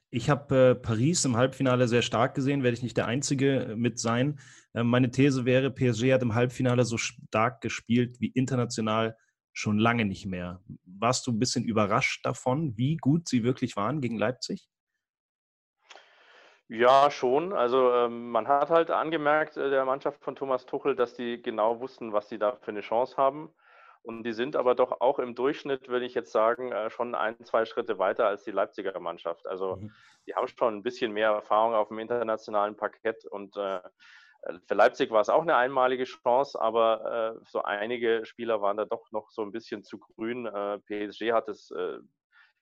Ich 0.09 0.29
habe 0.29 0.55
äh, 0.55 0.75
Paris 0.75 1.25
im 1.25 1.35
Halbfinale 1.35 1.87
sehr 1.87 2.01
stark 2.01 2.33
gesehen, 2.33 2.63
werde 2.63 2.75
ich 2.75 2.83
nicht 2.83 2.97
der 2.97 3.07
Einzige 3.07 3.65
äh, 3.65 3.75
mit 3.75 3.99
sein. 3.99 4.39
Äh, 4.73 4.83
meine 4.83 5.11
These 5.11 5.45
wäre, 5.45 5.69
PSG 5.69 6.13
hat 6.13 6.21
im 6.21 6.33
Halbfinale 6.33 6.85
so 6.85 6.97
stark 6.97 7.61
gespielt 7.61 8.19
wie 8.19 8.29
international 8.29 9.17
schon 9.53 9.77
lange 9.79 10.05
nicht 10.05 10.25
mehr. 10.25 10.61
Warst 10.85 11.27
du 11.27 11.31
ein 11.31 11.39
bisschen 11.39 11.65
überrascht 11.65 12.25
davon, 12.25 12.77
wie 12.77 12.95
gut 12.97 13.27
sie 13.27 13.43
wirklich 13.43 13.75
waren 13.75 14.01
gegen 14.01 14.17
Leipzig? 14.17 14.69
Ja, 16.69 17.09
schon. 17.11 17.53
Also 17.53 17.91
ähm, 17.93 18.29
man 18.29 18.47
hat 18.47 18.69
halt 18.69 18.91
angemerkt, 18.91 19.57
äh, 19.57 19.69
der 19.69 19.85
Mannschaft 19.85 20.21
von 20.23 20.35
Thomas 20.35 20.65
Tuchel, 20.65 20.95
dass 20.95 21.13
die 21.13 21.41
genau 21.41 21.79
wussten, 21.79 22.13
was 22.13 22.29
sie 22.29 22.37
da 22.37 22.57
für 22.57 22.71
eine 22.71 22.81
Chance 22.81 23.15
haben. 23.17 23.49
Und 24.07 24.23
die 24.23 24.31
sind 24.31 24.55
aber 24.55 24.73
doch 24.73 25.01
auch 25.01 25.19
im 25.19 25.35
Durchschnitt, 25.35 25.89
würde 25.89 26.05
ich 26.05 26.13
jetzt 26.13 26.31
sagen, 26.31 26.71
äh, 26.71 26.89
schon 26.89 27.13
ein, 27.13 27.43
zwei 27.43 27.65
Schritte 27.65 27.99
weiter 27.99 28.25
als 28.25 28.45
die 28.45 28.51
Leipziger 28.51 28.97
Mannschaft. 29.01 29.45
Also 29.45 29.75
mhm. 29.75 29.91
die 30.25 30.33
haben 30.33 30.47
schon 30.47 30.77
ein 30.77 30.81
bisschen 30.81 31.11
mehr 31.11 31.31
Erfahrung 31.31 31.73
auf 31.73 31.89
dem 31.89 31.99
internationalen 31.99 32.77
Parkett 32.77 33.25
und 33.25 33.57
äh, 33.57 33.81
für 34.65 34.75
Leipzig 34.75 35.11
war 35.11 35.19
es 35.19 35.27
auch 35.27 35.41
eine 35.41 35.57
einmalige 35.57 36.05
Chance, 36.05 36.57
aber 36.61 37.35
äh, 37.35 37.45
so 37.49 37.63
einige 37.63 38.25
Spieler 38.25 38.61
waren 38.61 38.77
da 38.77 38.85
doch 38.85 39.11
noch 39.11 39.29
so 39.29 39.41
ein 39.41 39.51
bisschen 39.51 39.83
zu 39.83 39.99
grün. 39.99 40.45
Äh, 40.45 40.79
PSG 40.79 41.33
hat 41.33 41.49
es 41.49 41.69
äh, 41.71 41.97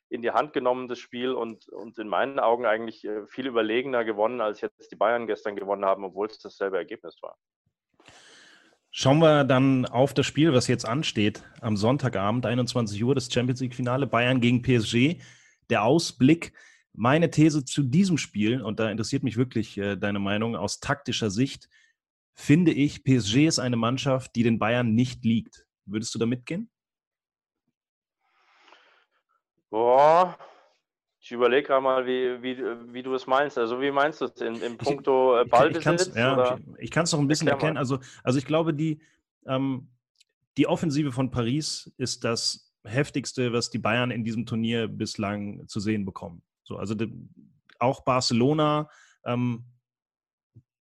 in 0.09 0.23
die 0.23 0.31
Hand 0.31 0.51
genommen, 0.53 0.87
das 0.87 0.97
Spiel, 0.97 1.31
und, 1.31 1.67
und 1.69 1.99
in 1.99 2.07
meinen 2.07 2.39
Augen 2.39 2.65
eigentlich 2.65 3.05
äh, 3.05 3.27
viel 3.27 3.45
überlegener 3.45 4.03
gewonnen, 4.03 4.41
als 4.41 4.61
jetzt 4.61 4.91
die 4.91 4.95
Bayern 4.95 5.27
gestern 5.27 5.55
gewonnen 5.55 5.85
haben, 5.85 6.05
obwohl 6.05 6.25
es 6.25 6.39
dasselbe 6.39 6.77
Ergebnis 6.77 7.21
war. 7.21 7.37
Schauen 8.97 9.19
wir 9.19 9.43
dann 9.43 9.85
auf 9.85 10.13
das 10.13 10.25
Spiel, 10.25 10.53
was 10.53 10.67
jetzt 10.67 10.85
ansteht, 10.85 11.43
am 11.59 11.75
Sonntagabend, 11.75 12.45
21 12.45 13.03
Uhr, 13.03 13.13
das 13.13 13.29
Champions 13.29 13.59
League-Finale, 13.59 14.07
Bayern 14.07 14.39
gegen 14.39 14.61
PSG. 14.61 15.21
Der 15.69 15.83
Ausblick, 15.83 16.53
meine 16.93 17.29
These 17.29 17.65
zu 17.65 17.83
diesem 17.83 18.17
Spiel, 18.17 18.61
und 18.61 18.79
da 18.79 18.89
interessiert 18.89 19.23
mich 19.23 19.35
wirklich 19.35 19.77
äh, 19.77 19.97
deine 19.97 20.19
Meinung 20.19 20.55
aus 20.55 20.79
taktischer 20.79 21.29
Sicht, 21.29 21.67
finde 22.35 22.71
ich, 22.71 23.03
PSG 23.03 23.47
ist 23.47 23.59
eine 23.59 23.75
Mannschaft, 23.75 24.33
die 24.33 24.43
den 24.43 24.59
Bayern 24.59 24.95
nicht 24.95 25.25
liegt. 25.25 25.65
Würdest 25.85 26.15
du 26.15 26.19
da 26.19 26.25
mitgehen? 26.25 26.69
Boah, 29.69 30.37
ich 31.25 31.31
überlege 31.31 31.65
gerade 31.65 31.81
mal, 31.81 32.05
wie, 32.05 32.39
wie, 32.43 32.55
wie 32.93 33.01
du 33.01 33.15
es 33.15 33.25
meinst. 33.25 33.57
Also 33.57 33.81
wie 33.81 33.89
meinst 33.89 34.21
du 34.21 34.25
es 34.25 34.41
in, 34.41 34.61
in 34.61 34.77
puncto 34.77 35.41
ich, 35.41 35.49
Ballbesitz? 35.49 36.09
Ich, 36.09 36.15
ja, 36.15 36.59
ich 36.77 36.91
kann 36.91 37.05
es 37.05 37.13
noch 37.13 37.19
ein 37.19 37.27
bisschen 37.27 37.47
erkennen. 37.47 37.77
Also, 37.77 37.97
also 38.23 38.37
ich 38.37 38.45
glaube, 38.45 38.75
die, 38.75 39.01
ähm, 39.47 39.87
die 40.55 40.67
Offensive 40.67 41.11
von 41.11 41.31
Paris 41.31 41.91
ist 41.97 42.23
das 42.25 42.71
heftigste, 42.83 43.51
was 43.53 43.71
die 43.71 43.79
Bayern 43.79 44.11
in 44.11 44.23
diesem 44.23 44.45
Turnier 44.45 44.87
bislang 44.87 45.67
zu 45.67 45.79
sehen 45.79 46.05
bekommen. 46.05 46.43
So, 46.63 46.77
also 46.77 46.93
die, 46.93 47.11
auch 47.79 48.01
Barcelona 48.01 48.87
ähm, 49.25 49.65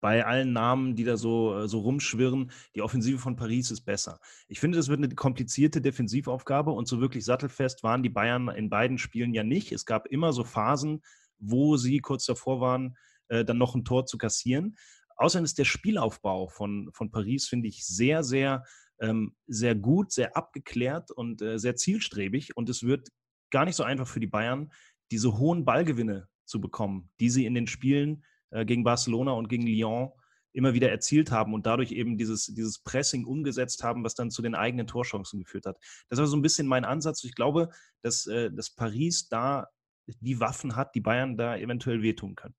bei 0.04 0.26
allen 0.26 0.52
Namen, 0.52 0.96
die 0.96 1.04
da 1.04 1.16
so, 1.16 1.60
äh, 1.60 1.66
so 1.66 1.78
rumschwirren, 1.78 2.50
die 2.74 2.82
Offensive 2.82 3.18
von 3.18 3.36
Paris 3.36 3.70
ist 3.70 3.86
besser. 3.86 4.20
Ich 4.48 4.60
finde, 4.60 4.76
das 4.76 4.88
wird 4.88 4.98
eine 4.98 5.08
komplizierte 5.14 5.80
Defensivaufgabe 5.80 6.72
und 6.72 6.86
so 6.86 7.00
wirklich 7.00 7.24
sattelfest 7.24 7.82
waren 7.82 8.02
die 8.02 8.10
Bayern 8.10 8.50
in 8.50 8.68
beiden 8.68 8.98
Spielen 8.98 9.32
ja 9.32 9.44
nicht. 9.44 9.72
Es 9.72 9.86
gab 9.86 10.06
immer 10.08 10.34
so 10.34 10.44
Phasen, 10.44 11.00
wo 11.38 11.78
sie 11.78 12.00
kurz 12.00 12.26
davor 12.26 12.60
waren, 12.60 12.98
äh, 13.28 13.46
dann 13.46 13.56
noch 13.56 13.74
ein 13.74 13.86
Tor 13.86 14.04
zu 14.04 14.18
kassieren. 14.18 14.76
Außerdem 15.16 15.46
ist 15.46 15.56
der 15.56 15.64
Spielaufbau 15.64 16.48
von, 16.48 16.90
von 16.92 17.10
Paris, 17.10 17.48
finde 17.48 17.68
ich, 17.68 17.86
sehr, 17.86 18.22
sehr, 18.22 18.62
ähm, 19.00 19.34
sehr 19.46 19.74
gut, 19.74 20.12
sehr 20.12 20.36
abgeklärt 20.36 21.12
und 21.12 21.40
äh, 21.40 21.58
sehr 21.58 21.76
zielstrebig. 21.76 22.58
Und 22.58 22.68
es 22.68 22.82
wird 22.82 23.08
gar 23.50 23.64
nicht 23.64 23.76
so 23.76 23.84
einfach 23.84 24.06
für 24.06 24.20
die 24.20 24.26
Bayern, 24.26 24.70
diese 25.10 25.38
hohen 25.38 25.64
Ballgewinne 25.64 26.28
zu 26.44 26.60
bekommen, 26.60 27.08
die 27.20 27.30
sie 27.30 27.46
in 27.46 27.54
den 27.54 27.66
Spielen 27.66 28.22
äh, 28.54 28.64
gegen 28.64 28.84
Barcelona 28.84 29.32
und 29.32 29.48
gegen 29.48 29.66
Lyon 29.66 30.12
immer 30.52 30.72
wieder 30.72 30.88
erzielt 30.88 31.32
haben 31.32 31.52
und 31.52 31.66
dadurch 31.66 31.90
eben 31.90 32.16
dieses, 32.16 32.46
dieses 32.46 32.78
Pressing 32.78 33.26
umgesetzt 33.26 33.82
haben, 33.82 34.04
was 34.04 34.14
dann 34.14 34.30
zu 34.30 34.40
den 34.40 34.54
eigenen 34.54 34.86
Torchancen 34.86 35.40
geführt 35.40 35.66
hat. 35.66 35.76
Das 36.08 36.20
war 36.20 36.26
so 36.26 36.36
ein 36.36 36.42
bisschen 36.42 36.68
mein 36.68 36.84
Ansatz. 36.84 37.24
Ich 37.24 37.34
glaube, 37.34 37.70
dass, 38.02 38.26
äh, 38.28 38.52
dass 38.52 38.70
Paris 38.70 39.28
da 39.28 39.66
die 40.06 40.38
Waffen 40.38 40.76
hat, 40.76 40.94
die 40.94 41.00
Bayern 41.00 41.36
da 41.36 41.56
eventuell 41.56 42.02
wehtun 42.02 42.36
können. 42.36 42.54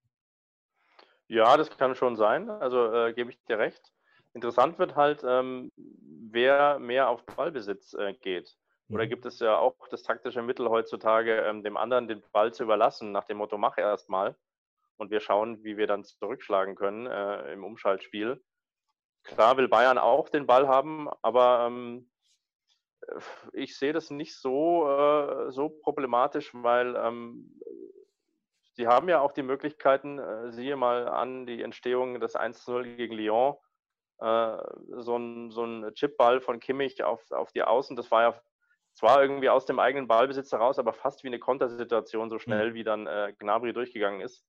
Ja, 1.28 1.56
das 1.56 1.70
kann 1.70 1.94
schon 1.94 2.16
sein. 2.16 2.50
Also 2.50 2.92
äh, 2.92 3.14
gebe 3.14 3.30
ich 3.30 3.42
dir 3.44 3.58
recht. 3.58 3.80
Interessant 4.34 4.78
wird 4.78 4.94
halt, 4.94 5.24
ähm, 5.26 5.72
wer 5.76 6.78
mehr 6.78 7.08
auf 7.08 7.24
Ballbesitz 7.24 7.94
äh, 7.94 8.12
geht. 8.12 8.58
Oder 8.90 9.06
mhm. 9.06 9.08
gibt 9.08 9.24
es 9.24 9.38
ja 9.40 9.56
auch 9.56 9.74
das 9.90 10.02
taktische 10.02 10.42
Mittel 10.42 10.68
heutzutage, 10.68 11.40
ähm, 11.40 11.62
dem 11.62 11.78
anderen 11.78 12.06
den 12.06 12.22
Ball 12.32 12.52
zu 12.52 12.62
überlassen, 12.64 13.10
nach 13.10 13.24
dem 13.24 13.38
Motto, 13.38 13.56
mach 13.56 13.78
erst 13.78 14.10
mal 14.10 14.36
und 14.96 15.10
wir 15.10 15.20
schauen, 15.20 15.62
wie 15.62 15.76
wir 15.76 15.86
dann 15.86 16.04
zurückschlagen 16.04 16.74
können 16.74 17.06
äh, 17.06 17.52
im 17.52 17.64
Umschaltspiel. 17.64 18.42
Klar 19.24 19.56
will 19.56 19.68
Bayern 19.68 19.98
auch 19.98 20.28
den 20.28 20.46
Ball 20.46 20.68
haben, 20.68 21.08
aber 21.22 21.66
ähm, 21.66 22.10
äh, 23.02 23.20
ich 23.52 23.76
sehe 23.78 23.92
das 23.92 24.10
nicht 24.10 24.36
so, 24.36 24.88
äh, 24.88 25.50
so 25.50 25.68
problematisch, 25.68 26.52
weil 26.54 26.96
ähm, 26.96 27.60
sie 28.74 28.86
haben 28.86 29.08
ja 29.08 29.20
auch 29.20 29.32
die 29.32 29.42
Möglichkeiten, 29.42 30.18
äh, 30.18 30.52
siehe 30.52 30.76
mal 30.76 31.08
an 31.08 31.46
die 31.46 31.62
Entstehung 31.62 32.20
des 32.20 32.36
1-0 32.36 32.96
gegen 32.96 33.14
Lyon, 33.14 33.56
äh, 34.18 34.56
so 34.98 35.16
ein, 35.16 35.50
so 35.50 35.64
ein 35.64 35.92
Chipball 35.94 36.40
von 36.40 36.60
Kimmich 36.60 37.02
auf, 37.02 37.30
auf 37.32 37.52
die 37.52 37.62
Außen, 37.62 37.96
das 37.96 38.10
war 38.10 38.22
ja 38.22 38.40
zwar 38.96 39.20
irgendwie 39.20 39.50
aus 39.50 39.66
dem 39.66 39.78
eigenen 39.78 40.08
Ballbesitz 40.08 40.52
heraus, 40.52 40.78
aber 40.78 40.92
fast 40.92 41.22
wie 41.22 41.28
eine 41.28 41.38
Kontersituation, 41.38 42.30
so 42.30 42.38
schnell 42.38 42.70
mhm. 42.70 42.74
wie 42.74 42.84
dann 42.84 43.06
äh, 43.06 43.34
Gnabry 43.38 43.72
durchgegangen 43.72 44.20
ist. 44.20 44.44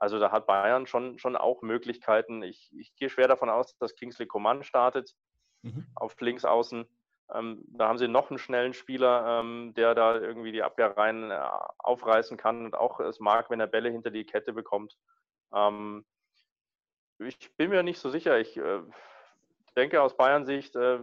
Also 0.00 0.18
da 0.18 0.30
hat 0.30 0.46
Bayern 0.46 0.86
schon, 0.86 1.18
schon 1.18 1.36
auch 1.36 1.62
Möglichkeiten. 1.62 2.42
Ich, 2.42 2.72
ich 2.76 2.94
gehe 2.96 3.10
schwer 3.10 3.26
davon 3.26 3.50
aus, 3.50 3.76
dass 3.78 3.96
Kingsley 3.96 4.26
Coman 4.26 4.62
startet 4.62 5.14
mhm. 5.62 5.86
auf 5.94 6.18
links 6.20 6.44
außen. 6.44 6.86
Ähm, 7.34 7.64
da 7.68 7.88
haben 7.88 7.98
sie 7.98 8.08
noch 8.08 8.30
einen 8.30 8.38
schnellen 8.38 8.72
Spieler, 8.72 9.40
ähm, 9.40 9.74
der 9.74 9.94
da 9.94 10.16
irgendwie 10.16 10.52
die 10.52 10.62
Abwehrreihen 10.62 11.30
äh, 11.30 11.40
aufreißen 11.78 12.36
kann 12.36 12.64
und 12.64 12.74
auch 12.74 13.00
es 13.00 13.20
mag, 13.20 13.50
wenn 13.50 13.60
er 13.60 13.66
Bälle 13.66 13.90
hinter 13.90 14.10
die 14.10 14.24
Kette 14.24 14.52
bekommt. 14.52 14.96
Ähm, 15.52 16.06
ich 17.18 17.54
bin 17.56 17.70
mir 17.70 17.82
nicht 17.82 17.98
so 17.98 18.08
sicher. 18.08 18.38
Ich 18.38 18.56
äh, 18.56 18.80
denke 19.76 20.00
aus 20.00 20.16
Bayern-Sicht, 20.16 20.76
äh, 20.76 21.00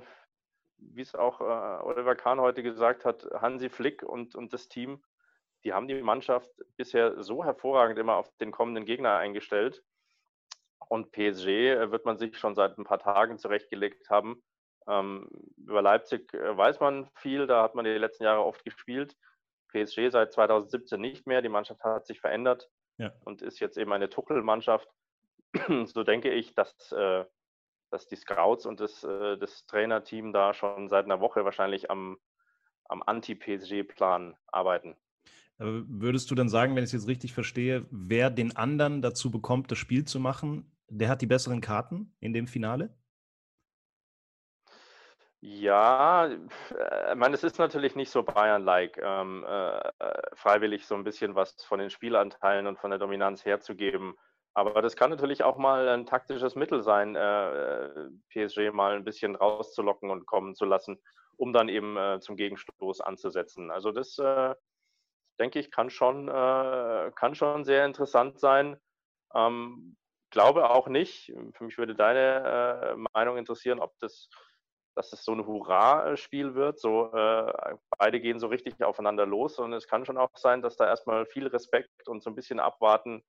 wie 0.78 1.02
es 1.02 1.14
auch 1.14 1.42
äh, 1.42 1.84
Oliver 1.84 2.16
Kahn 2.16 2.40
heute 2.40 2.64
gesagt 2.64 3.06
hat, 3.06 3.28
Hansi 3.34 3.70
Flick 3.70 4.02
und, 4.02 4.36
und 4.36 4.54
das 4.54 4.68
Team 4.70 5.04
die 5.66 5.74
haben 5.74 5.88
die 5.88 6.02
Mannschaft 6.02 6.52
bisher 6.78 7.22
so 7.24 7.44
hervorragend 7.44 7.98
immer 7.98 8.16
auf 8.16 8.32
den 8.38 8.52
kommenden 8.52 8.86
Gegner 8.86 9.18
eingestellt. 9.18 9.84
Und 10.88 11.12
PSG 11.12 11.48
äh, 11.48 11.92
wird 11.92 12.06
man 12.06 12.18
sich 12.18 12.38
schon 12.38 12.54
seit 12.54 12.78
ein 12.78 12.84
paar 12.84 13.00
Tagen 13.00 13.40
zurechtgelegt 13.40 14.10
haben. 14.12 14.44
Ähm, 14.88 15.28
über 15.58 15.82
Leipzig 15.82 16.32
äh, 16.36 16.56
weiß 16.56 16.80
man 16.80 17.10
viel, 17.16 17.48
da 17.48 17.64
hat 17.64 17.74
man 17.74 17.86
die 17.86 17.92
letzten 17.92 18.24
Jahre 18.24 18.46
oft 18.46 18.64
gespielt. 18.64 19.18
PSG 19.70 20.12
seit 20.12 20.32
2017 20.32 21.02
nicht 21.02 21.26
mehr. 21.26 21.42
Die 21.42 21.50
Mannschaft 21.50 21.84
hat 21.84 22.06
sich 22.06 22.22
verändert 22.22 22.70
ja. 22.98 23.12
und 23.26 23.42
ist 23.42 23.60
jetzt 23.60 23.78
eben 23.78 23.92
eine 23.92 24.10
Tuchel-Mannschaft. 24.10 24.88
so 25.86 26.04
denke 26.04 26.30
ich, 26.32 26.54
dass, 26.54 26.92
äh, 26.92 27.26
dass 27.90 28.08
die 28.08 28.16
Scouts 28.16 28.68
und 28.68 28.80
das, 28.80 29.02
das 29.02 29.66
Trainerteam 29.66 30.34
da 30.34 30.54
schon 30.54 30.90
seit 30.90 31.06
einer 31.06 31.22
Woche 31.22 31.46
wahrscheinlich 31.46 31.90
am, 31.90 32.20
am 32.86 33.02
Anti-PSG-Plan 33.02 34.36
arbeiten. 34.48 34.98
Würdest 35.58 36.30
du 36.30 36.36
dann 36.36 36.50
sagen, 36.50 36.76
wenn 36.76 36.84
ich 36.84 36.90
es 36.90 36.94
jetzt 36.94 37.08
richtig 37.08 37.34
verstehe, 37.34 37.86
wer 37.90 38.30
den 38.30 38.56
anderen 38.58 39.02
dazu 39.02 39.32
bekommt, 39.32 39.72
das 39.72 39.78
Spiel 39.78 40.04
zu 40.04 40.20
machen, 40.20 40.70
der 40.90 41.10
hat 41.10 41.22
die 41.22 41.28
besseren 41.28 41.62
Karten 41.62 42.14
in 42.20 42.34
dem 42.34 42.48
Finale? 42.48 42.94
Ja, 45.48 46.26
äh, 46.26 47.12
ich 47.12 47.16
meine, 47.16 47.36
es 47.36 47.44
ist 47.44 47.60
natürlich 47.60 47.96
nicht 47.96 48.10
so 48.10 48.24
Bayern-like, 48.24 49.00
ähm, 49.02 49.46
äh, 49.48 49.78
äh, 49.78 49.92
freiwillig 50.34 50.88
so 50.88 50.96
ein 50.96 51.04
bisschen 51.04 51.36
was 51.36 51.56
von 51.64 51.80
den 51.80 51.92
Spielanteilen 51.92 52.66
und 52.66 52.80
von 52.80 52.90
der 52.90 53.00
Dominanz 53.00 53.46
herzugeben. 53.46 54.16
Aber 54.56 54.82
das 54.82 54.96
kann 54.96 55.12
natürlich 55.12 55.44
auch 55.44 55.58
mal 55.58 55.88
ein 55.90 56.08
taktisches 56.08 56.56
Mittel 56.56 56.82
sein, 56.82 57.16
äh, 57.16 57.86
äh 57.86 58.10
PSG 58.30 58.72
mal 58.74 58.96
ein 58.96 59.04
bisschen 59.04 59.36
rauszulocken 59.36 60.10
und 60.10 60.26
kommen 60.26 60.56
zu 60.56 60.66
lassen, 60.66 61.00
um 61.38 61.54
dann 61.54 61.70
eben 61.70 61.96
äh, 61.96 62.20
zum 62.22 62.38
Gegenstoß 62.38 63.02
anzusetzen. 63.02 63.70
Also 63.70 63.92
das 63.92 64.18
denke 65.39 65.60
ich, 65.60 65.72
kann 65.72 65.89
schon, 65.89 66.27
äh, 66.27 67.12
kann 67.15 67.36
schon 67.36 67.63
sehr 67.63 67.86
interessant 67.86 68.39
sein. 68.39 68.77
Ähm, 69.34 69.98
glaube 70.32 70.70
auch 70.70 70.88
nicht, 70.88 71.34
für 71.54 71.63
mich 71.63 71.77
würde 71.77 71.96
deine 71.96 72.96
äh, 72.98 73.06
Meinung 73.13 73.38
interessieren, 73.38 73.80
ob 73.80 73.98
das, 74.00 74.30
dass 74.96 75.13
es 75.13 75.24
so 75.24 75.34
ein 75.34 75.46
Hurra-Spiel 75.46 76.56
wird. 76.56 76.80
So, 76.80 77.12
äh, 77.13 77.75
beide 77.98 78.20
gehen 78.20 78.39
so 78.39 78.48
richtig 78.48 78.84
aufeinander 78.84 79.25
los 79.25 79.60
und 79.60 79.74
es 79.74 79.88
kann 79.88 80.06
schon 80.06 80.18
auch 80.18 80.36
sein, 80.36 80.62
dass 80.62 80.75
da 80.77 80.88
erstmal 80.88 81.25
viel 81.25 81.48
Respekt 81.48 82.08
und 82.08 82.22
so 82.24 82.30
ein 82.30 82.36
bisschen 82.36 82.60
abwarten 82.60 83.24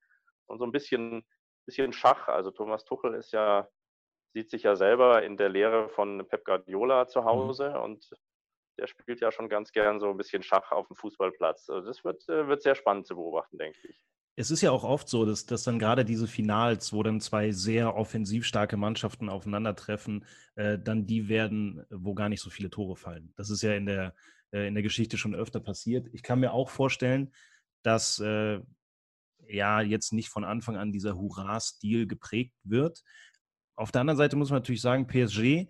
und 0.46 0.58
so 0.58 0.64
ein 0.64 0.72
bisschen, 0.72 1.24
bisschen 1.66 1.92
Schach. 1.92 2.28
Also 2.28 2.50
Thomas 2.50 2.84
Tuchel 2.84 3.14
ist 3.14 3.32
ja, 3.32 3.68
sieht 4.34 4.50
sich 4.50 4.64
ja 4.64 4.76
selber 4.76 5.22
in 5.22 5.36
der 5.36 5.48
Lehre 5.48 5.88
von 5.90 6.26
Pep 6.28 6.44
Guardiola 6.44 7.06
zu 7.06 7.20
mhm. 7.20 7.24
Hause 7.24 7.70
mhm. 7.70 7.82
und 7.82 8.10
der 8.78 8.86
spielt 8.86 9.20
ja 9.20 9.32
schon 9.32 9.48
ganz 9.48 9.72
gern 9.72 10.00
so 10.00 10.10
ein 10.10 10.16
bisschen 10.16 10.42
Schach 10.42 10.72
auf 10.72 10.86
dem 10.88 10.96
Fußballplatz. 10.96 11.68
Also 11.68 11.86
das 11.86 12.04
wird, 12.04 12.28
äh, 12.28 12.46
wird 12.48 12.62
sehr 12.62 12.74
spannend 12.74 13.06
zu 13.06 13.14
beobachten, 13.14 13.58
denke 13.58 13.78
ich. 13.88 14.00
Es 14.38 14.50
ist 14.50 14.60
ja 14.60 14.70
auch 14.70 14.84
oft 14.84 15.08
so, 15.08 15.24
dass, 15.24 15.46
dass 15.46 15.62
dann 15.62 15.78
gerade 15.78 16.04
diese 16.04 16.26
Finals, 16.26 16.92
wo 16.92 17.02
dann 17.02 17.22
zwei 17.22 17.52
sehr 17.52 17.96
offensiv 17.96 18.44
starke 18.44 18.76
Mannschaften 18.76 19.30
aufeinandertreffen, 19.30 20.26
äh, 20.56 20.78
dann 20.78 21.06
die 21.06 21.28
werden, 21.28 21.84
wo 21.90 22.14
gar 22.14 22.28
nicht 22.28 22.42
so 22.42 22.50
viele 22.50 22.68
Tore 22.68 22.96
fallen. 22.96 23.32
Das 23.36 23.48
ist 23.48 23.62
ja 23.62 23.72
in 23.72 23.86
der, 23.86 24.14
äh, 24.52 24.68
in 24.68 24.74
der 24.74 24.82
Geschichte 24.82 25.16
schon 25.16 25.34
öfter 25.34 25.60
passiert. 25.60 26.08
Ich 26.12 26.22
kann 26.22 26.40
mir 26.40 26.52
auch 26.52 26.68
vorstellen, 26.68 27.32
dass 27.82 28.18
äh, 28.18 28.60
ja 29.48 29.80
jetzt 29.80 30.12
nicht 30.12 30.28
von 30.28 30.44
Anfang 30.44 30.76
an 30.76 30.92
dieser 30.92 31.16
Hurra-Stil 31.16 32.06
geprägt 32.06 32.54
wird. 32.62 33.02
Auf 33.74 33.90
der 33.90 34.02
anderen 34.02 34.18
Seite 34.18 34.36
muss 34.36 34.50
man 34.50 34.58
natürlich 34.58 34.82
sagen, 34.82 35.06
PSG 35.06 35.68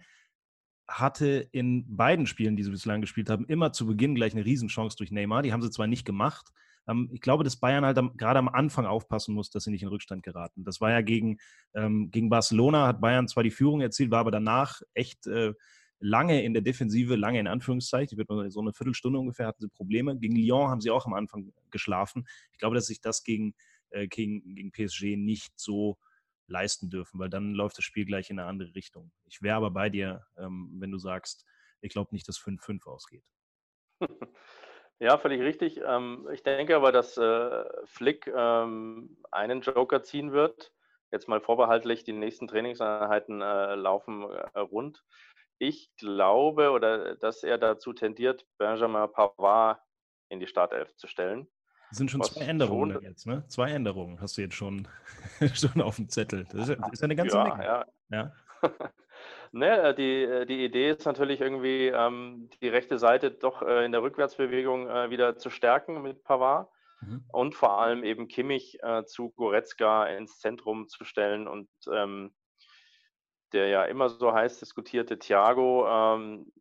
hatte 0.88 1.48
in 1.52 1.96
beiden 1.96 2.26
Spielen, 2.26 2.56
die 2.56 2.62
sie 2.62 2.70
bislang 2.70 3.00
gespielt 3.00 3.30
haben, 3.30 3.44
immer 3.46 3.72
zu 3.72 3.86
Beginn 3.86 4.14
gleich 4.14 4.34
eine 4.34 4.44
Riesenchance 4.44 4.96
durch 4.96 5.10
Neymar. 5.10 5.42
Die 5.42 5.52
haben 5.52 5.62
sie 5.62 5.70
zwar 5.70 5.86
nicht 5.86 6.04
gemacht, 6.04 6.52
Ähm, 6.88 7.08
ich 7.12 7.20
glaube, 7.20 7.44
dass 7.44 7.56
Bayern 7.56 7.84
halt 7.84 7.98
am, 7.98 8.16
gerade 8.16 8.38
am 8.38 8.48
Anfang 8.48 8.86
aufpassen 8.86 9.34
muss, 9.34 9.50
dass 9.50 9.64
sie 9.64 9.70
nicht 9.70 9.82
in 9.82 9.88
Rückstand 9.88 10.22
geraten. 10.22 10.64
Das 10.64 10.80
war 10.80 10.90
ja 10.90 11.00
gegen, 11.00 11.38
ähm, 11.74 12.10
gegen 12.10 12.28
Barcelona, 12.30 12.86
hat 12.86 13.00
Bayern 13.00 13.28
zwar 13.28 13.42
die 13.42 13.50
Führung 13.50 13.80
erzielt, 13.80 14.10
war 14.10 14.20
aber 14.20 14.30
danach 14.30 14.82
echt 14.94 15.26
äh, 15.26 15.52
lange 15.98 16.42
in 16.44 16.52
der 16.52 16.62
Defensive, 16.62 17.16
lange 17.16 17.40
in 17.40 17.46
Anführungszeichen, 17.46 18.18
so 18.50 18.60
eine 18.60 18.72
Viertelstunde 18.72 19.18
ungefähr 19.18 19.46
hatten 19.46 19.62
sie 19.62 19.68
Probleme. 19.68 20.16
Gegen 20.16 20.36
Lyon 20.36 20.68
haben 20.68 20.80
sie 20.80 20.90
auch 20.90 21.06
am 21.06 21.14
Anfang 21.14 21.52
geschlafen. 21.70 22.26
Ich 22.52 22.58
glaube, 22.58 22.76
dass 22.76 22.86
sich 22.86 23.00
das 23.00 23.24
gegen, 23.24 23.54
äh, 23.90 24.06
gegen, 24.06 24.54
gegen 24.54 24.70
PSG 24.70 25.16
nicht 25.16 25.58
so 25.58 25.98
leisten 26.48 26.90
dürfen, 26.90 27.18
weil 27.18 27.30
dann 27.30 27.54
läuft 27.54 27.78
das 27.78 27.84
Spiel 27.84 28.04
gleich 28.04 28.30
in 28.30 28.38
eine 28.38 28.48
andere 28.48 28.74
Richtung. 28.74 29.12
Ich 29.24 29.42
wäre 29.42 29.56
aber 29.56 29.70
bei 29.70 29.90
dir, 29.90 30.26
ähm, 30.36 30.76
wenn 30.78 30.90
du 30.90 30.98
sagst, 30.98 31.44
ich 31.80 31.92
glaube 31.92 32.14
nicht, 32.14 32.28
dass 32.28 32.38
5-5 32.38 32.86
ausgeht. 32.86 33.24
Ja, 34.98 35.18
völlig 35.18 35.42
richtig. 35.42 35.78
Ähm, 35.84 36.26
ich 36.32 36.42
denke 36.42 36.74
aber, 36.74 36.90
dass 36.90 37.18
äh, 37.18 37.64
Flick 37.84 38.32
ähm, 38.34 39.18
einen 39.30 39.60
Joker 39.60 40.02
ziehen 40.02 40.32
wird. 40.32 40.72
Jetzt 41.12 41.28
mal 41.28 41.40
vorbehaltlich, 41.40 42.02
die 42.04 42.14
nächsten 42.14 42.48
Trainingseinheiten 42.48 43.42
äh, 43.42 43.74
laufen 43.74 44.22
äh, 44.22 44.58
rund. 44.58 45.04
Ich 45.58 45.94
glaube, 45.96 46.70
oder 46.70 47.14
dass 47.16 47.42
er 47.42 47.58
dazu 47.58 47.92
tendiert, 47.92 48.46
Benjamin 48.58 49.12
Pavard 49.12 49.80
in 50.30 50.40
die 50.40 50.46
Startelf 50.46 50.94
zu 50.96 51.08
stellen. 51.08 51.46
Das 51.90 51.98
sind 51.98 52.10
schon 52.10 52.22
zwei 52.22 52.44
Änderungen 52.44 52.92
schon, 52.92 53.02
jetzt, 53.02 53.26
ne? 53.26 53.44
Zwei 53.48 53.70
Änderungen 53.70 54.20
hast 54.20 54.36
du 54.36 54.42
jetzt 54.42 54.54
schon, 54.54 54.88
schon 55.54 55.80
auf 55.80 55.96
dem 55.96 56.08
Zettel. 56.08 56.46
Das 56.50 56.68
ist, 56.68 56.78
das 56.80 56.92
ist 56.92 57.04
eine 57.04 57.16
ganze 57.16 57.36
ja, 57.36 57.44
Menge. 57.44 57.64
Ja. 57.64 57.84
ja. 58.10 58.32
ne, 59.52 59.94
die, 59.94 60.46
die 60.46 60.64
Idee 60.64 60.90
ist 60.90 61.06
natürlich 61.06 61.40
irgendwie, 61.40 61.88
ähm, 61.88 62.50
die 62.60 62.68
rechte 62.68 62.98
Seite 62.98 63.30
doch 63.30 63.62
äh, 63.62 63.84
in 63.84 63.92
der 63.92 64.02
Rückwärtsbewegung 64.02 64.88
äh, 64.88 65.10
wieder 65.10 65.36
zu 65.38 65.50
stärken 65.50 66.02
mit 66.02 66.24
Pavard 66.24 66.68
mhm. 67.00 67.24
und 67.32 67.54
vor 67.54 67.80
allem 67.80 68.04
eben 68.04 68.28
Kimmich 68.28 68.82
äh, 68.82 69.04
zu 69.04 69.30
Goretzka 69.30 70.06
ins 70.06 70.38
Zentrum 70.40 70.88
zu 70.88 71.04
stellen 71.04 71.46
und 71.46 71.68
ähm, 71.92 72.34
der 73.52 73.68
ja 73.68 73.84
immer 73.84 74.08
so 74.08 74.32
heiß 74.32 74.58
diskutierte 74.58 75.18
Thiago 75.18 75.86
ähm, 75.88 76.52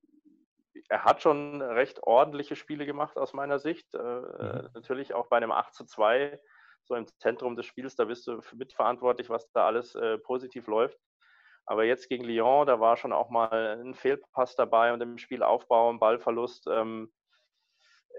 er 0.89 1.03
hat 1.03 1.22
schon 1.22 1.62
recht 1.62 2.03
ordentliche 2.03 2.55
Spiele 2.55 2.86
gemacht 2.86 3.17
aus 3.17 3.34
meiner 3.34 3.60
Sicht. 3.60 3.94
Äh, 3.94 3.98
mhm. 3.98 4.70
Natürlich 4.74 5.13
auch 5.13 5.27
bei 5.27 5.38
einem 5.38 5.51
8 5.51 5.74
zu 5.74 5.86
2, 5.86 6.39
so 6.84 6.96
im 6.96 7.08
Zentrum 7.20 7.55
des 7.55 7.65
Spiels, 7.65 7.96
da 7.96 8.05
bist 8.05 8.27
du 8.27 8.41
mitverantwortlich, 8.53 9.29
was 9.29 9.51
da 9.51 9.65
alles 9.65 9.96
äh, 9.96 10.17
positiv 10.17 10.67
läuft. 10.67 10.98
Aber 11.65 11.84
jetzt 11.84 12.10
gegen 12.10 12.25
Lyon, 12.25 12.67
da 12.67 12.79
war 12.79 12.96
schon 12.96 13.12
auch 13.12 13.29
mal 13.29 13.79
ein 13.82 13.96
Fehlpass 13.96 14.55
dabei 14.55 14.94
und 14.94 15.01
im 15.01 15.17
Spielaufbau, 15.17 15.91
ein 15.91 16.00
Ballverlust. 16.00 16.67
Ähm, 16.67 17.12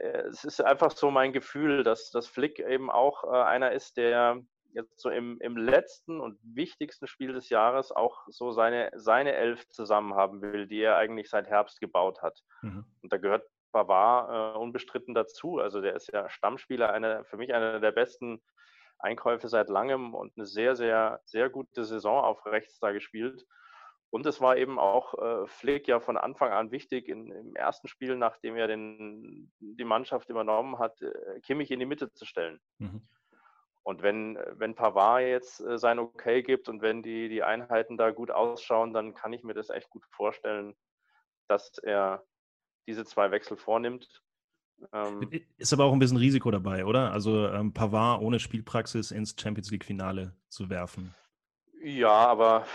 äh, 0.00 0.22
es 0.22 0.44
ist 0.44 0.60
einfach 0.60 0.90
so 0.90 1.10
mein 1.10 1.32
Gefühl, 1.32 1.84
dass, 1.84 2.10
dass 2.10 2.26
Flick 2.26 2.58
eben 2.58 2.90
auch 2.90 3.24
äh, 3.24 3.42
einer 3.42 3.72
ist, 3.72 3.96
der 3.96 4.42
jetzt 4.76 5.00
so 5.00 5.10
im, 5.10 5.40
im 5.40 5.56
letzten 5.56 6.20
und 6.20 6.38
wichtigsten 6.42 7.06
Spiel 7.06 7.32
des 7.32 7.48
Jahres 7.48 7.90
auch 7.90 8.26
so 8.28 8.52
seine, 8.52 8.90
seine 8.94 9.34
Elf 9.34 9.66
zusammen 9.68 10.14
haben 10.14 10.42
will, 10.42 10.66
die 10.66 10.80
er 10.80 10.96
eigentlich 10.96 11.30
seit 11.30 11.48
Herbst 11.48 11.80
gebaut 11.80 12.22
hat. 12.22 12.38
Mhm. 12.62 12.84
Und 13.02 13.12
da 13.12 13.16
gehört 13.16 13.44
Bavard 13.72 14.56
äh, 14.56 14.58
unbestritten 14.58 15.14
dazu. 15.14 15.58
Also 15.58 15.80
der 15.80 15.94
ist 15.94 16.12
ja 16.12 16.28
Stammspieler, 16.28 16.92
eine, 16.92 17.24
für 17.24 17.36
mich 17.36 17.52
einer 17.52 17.80
der 17.80 17.92
besten 17.92 18.42
Einkäufe 18.98 19.48
seit 19.48 19.68
langem 19.68 20.14
und 20.14 20.32
eine 20.36 20.46
sehr, 20.46 20.76
sehr, 20.76 21.20
sehr 21.24 21.50
gute 21.50 21.84
Saison 21.84 22.22
auf 22.22 22.44
rechts 22.46 22.78
da 22.78 22.92
gespielt. 22.92 23.46
Und 24.10 24.24
es 24.24 24.40
war 24.40 24.56
eben 24.56 24.78
auch 24.78 25.14
äh, 25.14 25.46
Flick 25.46 25.88
ja 25.88 26.00
von 26.00 26.16
Anfang 26.16 26.52
an 26.52 26.70
wichtig, 26.70 27.08
in, 27.08 27.30
im 27.30 27.56
ersten 27.56 27.88
Spiel, 27.88 28.16
nachdem 28.16 28.56
er 28.56 28.68
den, 28.68 29.52
die 29.58 29.84
Mannschaft 29.84 30.30
übernommen 30.30 30.78
hat, 30.78 31.02
äh, 31.02 31.40
Kimmich 31.40 31.70
in 31.70 31.80
die 31.80 31.86
Mitte 31.86 32.12
zu 32.12 32.24
stellen. 32.24 32.60
Mhm. 32.78 33.02
Und 33.86 34.02
wenn, 34.02 34.36
wenn 34.54 34.74
Pavard 34.74 35.22
jetzt 35.22 35.60
äh, 35.60 35.78
sein 35.78 36.00
Okay 36.00 36.42
gibt 36.42 36.68
und 36.68 36.82
wenn 36.82 37.04
die, 37.04 37.28
die 37.28 37.44
Einheiten 37.44 37.96
da 37.96 38.10
gut 38.10 38.32
ausschauen, 38.32 38.92
dann 38.92 39.14
kann 39.14 39.32
ich 39.32 39.44
mir 39.44 39.54
das 39.54 39.70
echt 39.70 39.90
gut 39.90 40.04
vorstellen, 40.10 40.74
dass 41.46 41.78
er 41.84 42.24
diese 42.88 43.04
zwei 43.04 43.30
Wechsel 43.30 43.56
vornimmt. 43.56 44.24
Ähm, 44.92 45.30
ist 45.56 45.72
aber 45.72 45.84
auch 45.84 45.92
ein 45.92 46.00
bisschen 46.00 46.16
Risiko 46.16 46.50
dabei, 46.50 46.84
oder? 46.84 47.12
Also 47.12 47.46
ähm, 47.46 47.72
Pavard 47.72 48.22
ohne 48.22 48.40
Spielpraxis 48.40 49.12
ins 49.12 49.36
Champions 49.40 49.70
League-Finale 49.70 50.34
zu 50.48 50.68
werfen. 50.68 51.14
Ja, 51.80 52.10
aber 52.10 52.66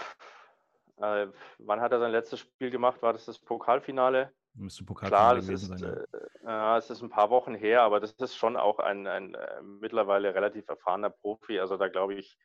äh, 0.95 1.27
wann 1.57 1.81
hat 1.81 1.91
er 1.91 1.99
sein 1.99 2.13
letztes 2.13 2.39
Spiel 2.39 2.69
gemacht? 2.69 3.01
War 3.01 3.11
das 3.11 3.25
das 3.25 3.37
Pokalfinale? 3.37 4.31
Müsste 4.53 4.83
Pokalfinale 4.83 5.39
Klar, 5.39 5.41
gewesen 5.41 5.73
ist, 5.73 5.79
sein. 5.79 6.05
Ja. 6.43 6.75
Äh, 6.75 6.77
es 6.77 6.89
ist 6.89 7.01
ein 7.01 7.09
paar 7.09 7.29
Wochen 7.29 7.55
her, 7.55 7.83
aber 7.83 7.99
das 7.99 8.11
ist 8.13 8.35
schon 8.35 8.57
auch 8.57 8.79
ein, 8.79 9.07
ein 9.07 9.33
äh, 9.33 9.61
mittlerweile 9.61 10.35
relativ 10.35 10.67
erfahrener 10.67 11.09
Profi. 11.09 11.59
Also 11.59 11.77
da 11.77 11.87
glaube 11.87 12.15
ich, 12.15 12.37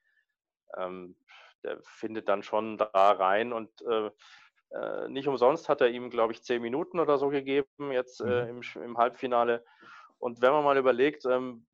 ähm, 0.76 1.16
der 1.64 1.78
findet 1.82 2.28
dann 2.28 2.42
schon 2.42 2.78
da 2.78 2.86
rein 2.92 3.52
und 3.52 3.70
äh, 3.82 4.10
äh 4.70 5.08
nicht 5.08 5.26
umsonst 5.26 5.68
hat 5.68 5.80
er 5.80 5.88
ihm, 5.88 6.10
glaube 6.10 6.32
ich, 6.32 6.42
zehn 6.42 6.62
Minuten 6.62 7.00
oder 7.00 7.18
so 7.18 7.28
gegeben 7.28 7.90
jetzt 7.90 8.20
äh, 8.20 8.44
mhm. 8.44 8.62
im, 8.74 8.82
im, 8.82 8.98
Halbfinale. 8.98 9.64
Und 10.18 10.40
wenn 10.40 10.52
man 10.52 10.64
mal 10.64 10.78
überlegt, 10.78 11.24
ähm, 11.24 11.66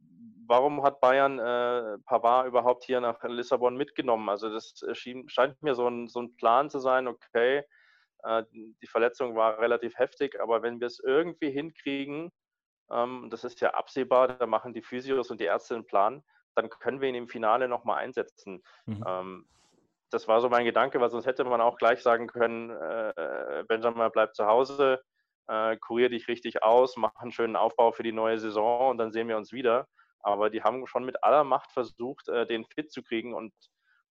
warum 0.46 0.82
hat 0.82 1.00
Bayern 1.00 1.38
äh, 1.38 1.98
Pavard 2.06 2.46
überhaupt 2.46 2.84
hier 2.84 3.00
nach 3.02 3.22
Lissabon 3.22 3.76
mitgenommen? 3.76 4.30
Also 4.30 4.48
das 4.50 4.82
schien, 4.94 5.28
scheint 5.28 5.62
mir 5.62 5.74
so 5.74 5.86
ein, 5.88 6.08
so 6.08 6.20
ein 6.22 6.34
Plan 6.36 6.70
zu 6.70 6.78
sein, 6.78 7.06
okay, 7.06 7.58
äh, 7.58 7.64
die 8.24 8.86
Verletzung 8.86 9.34
war 9.34 9.58
relativ 9.58 9.98
heftig, 9.98 10.40
aber 10.40 10.62
wenn 10.62 10.78
wir 10.78 10.86
es 10.86 11.00
irgendwie 11.00 11.50
hinkriegen, 11.50 12.30
ähm, 12.92 13.28
das 13.30 13.44
ist 13.44 13.60
ja 13.60 13.70
absehbar, 13.70 14.28
da 14.28 14.46
machen 14.46 14.74
die 14.74 14.82
Physios 14.82 15.30
und 15.30 15.40
die 15.40 15.44
Ärzte 15.44 15.74
einen 15.74 15.86
Plan, 15.86 16.22
dann 16.54 16.68
können 16.68 17.00
wir 17.00 17.08
ihn 17.08 17.14
im 17.14 17.28
Finale 17.28 17.68
nochmal 17.68 17.98
einsetzen. 17.98 18.62
Mhm. 18.86 19.04
Ähm, 19.06 19.48
das 20.10 20.28
war 20.28 20.42
so 20.42 20.50
mein 20.50 20.66
Gedanke, 20.66 21.00
weil 21.00 21.08
sonst 21.08 21.26
hätte 21.26 21.44
man 21.44 21.62
auch 21.62 21.78
gleich 21.78 22.02
sagen 22.02 22.26
können, 22.26 22.70
äh, 22.70 23.64
Benjamin 23.66 24.12
bleibt 24.12 24.36
zu 24.36 24.46
Hause, 24.46 25.02
äh, 25.48 25.76
kurier 25.78 26.10
dich 26.10 26.28
richtig 26.28 26.62
aus, 26.62 26.98
mach 26.98 27.16
einen 27.16 27.32
schönen 27.32 27.56
Aufbau 27.56 27.92
für 27.92 28.02
die 28.02 28.12
neue 28.12 28.38
Saison 28.38 28.90
und 28.90 28.98
dann 28.98 29.10
sehen 29.10 29.28
wir 29.28 29.38
uns 29.38 29.52
wieder. 29.52 29.88
Aber 30.20 30.50
die 30.50 30.62
haben 30.62 30.86
schon 30.86 31.04
mit 31.04 31.24
aller 31.24 31.42
Macht 31.42 31.72
versucht, 31.72 32.28
den 32.28 32.64
fit 32.64 32.92
zu 32.92 33.02
kriegen 33.02 33.34
und, 33.34 33.52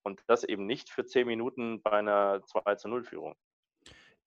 und 0.04 0.22
das 0.28 0.44
eben 0.44 0.66
nicht 0.66 0.90
für 0.90 1.06
zehn 1.06 1.26
Minuten 1.26 1.82
bei 1.82 1.92
einer 1.92 2.42
2 2.44 2.76
zu 2.76 2.90
0 2.90 3.06
Führung. 3.06 3.38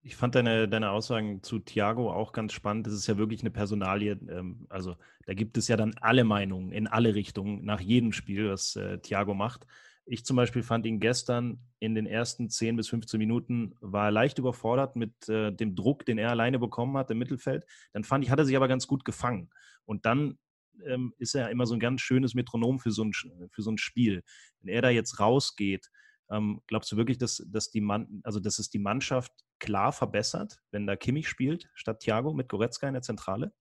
Ich 0.06 0.16
fand 0.16 0.34
deine, 0.34 0.68
deine 0.68 0.90
Aussagen 0.90 1.42
zu 1.42 1.60
Thiago 1.60 2.12
auch 2.12 2.32
ganz 2.32 2.52
spannend. 2.52 2.86
Das 2.86 2.92
ist 2.92 3.06
ja 3.06 3.16
wirklich 3.16 3.40
eine 3.40 3.50
Personalie. 3.50 4.18
Ähm, 4.28 4.66
also 4.68 4.96
da 5.24 5.32
gibt 5.32 5.56
es 5.56 5.66
ja 5.66 5.78
dann 5.78 5.94
alle 5.98 6.24
Meinungen 6.24 6.72
in 6.72 6.86
alle 6.86 7.14
Richtungen 7.14 7.64
nach 7.64 7.80
jedem 7.80 8.12
Spiel, 8.12 8.50
was 8.50 8.76
äh, 8.76 8.98
Thiago 8.98 9.32
macht. 9.32 9.66
Ich 10.04 10.26
zum 10.26 10.36
Beispiel 10.36 10.62
fand 10.62 10.84
ihn 10.84 11.00
gestern 11.00 11.58
in 11.78 11.94
den 11.94 12.04
ersten 12.04 12.50
10 12.50 12.76
bis 12.76 12.90
15 12.90 13.16
Minuten 13.18 13.76
war 13.80 14.10
leicht 14.10 14.38
überfordert 14.38 14.94
mit 14.94 15.26
äh, 15.30 15.50
dem 15.50 15.74
Druck, 15.74 16.04
den 16.04 16.18
er 16.18 16.28
alleine 16.28 16.58
bekommen 16.58 16.98
hat 16.98 17.10
im 17.10 17.16
Mittelfeld. 17.16 17.64
Dann 17.94 18.04
fand 18.04 18.24
ich, 18.24 18.30
hat 18.30 18.38
er 18.38 18.44
sich 18.44 18.56
aber 18.56 18.68
ganz 18.68 18.86
gut 18.86 19.06
gefangen. 19.06 19.48
Und 19.86 20.04
dann 20.04 20.38
ähm, 20.84 21.14
ist 21.16 21.34
er 21.34 21.48
immer 21.48 21.64
so 21.64 21.72
ein 21.72 21.80
ganz 21.80 22.02
schönes 22.02 22.34
Metronom 22.34 22.78
für 22.78 22.90
so 22.90 23.04
ein, 23.04 23.12
für 23.50 23.62
so 23.62 23.70
ein 23.70 23.78
Spiel. 23.78 24.22
Wenn 24.60 24.68
er 24.68 24.82
da 24.82 24.90
jetzt 24.90 25.18
rausgeht, 25.18 25.88
ähm, 26.30 26.60
glaubst 26.66 26.92
du 26.92 26.98
wirklich, 26.98 27.16
dass, 27.16 27.42
dass, 27.48 27.70
die 27.70 27.80
Mann, 27.80 28.20
also 28.22 28.40
dass 28.40 28.58
es 28.58 28.68
die 28.68 28.78
Mannschaft 28.78 29.32
klar 29.58 29.92
verbessert, 29.92 30.60
wenn 30.70 30.86
da 30.86 30.96
Kimmich 30.96 31.28
spielt, 31.28 31.70
statt 31.74 32.00
Thiago 32.00 32.32
mit 32.32 32.48
Goretzka 32.48 32.86
in 32.86 32.94
der 32.94 33.02
Zentrale? 33.02 33.52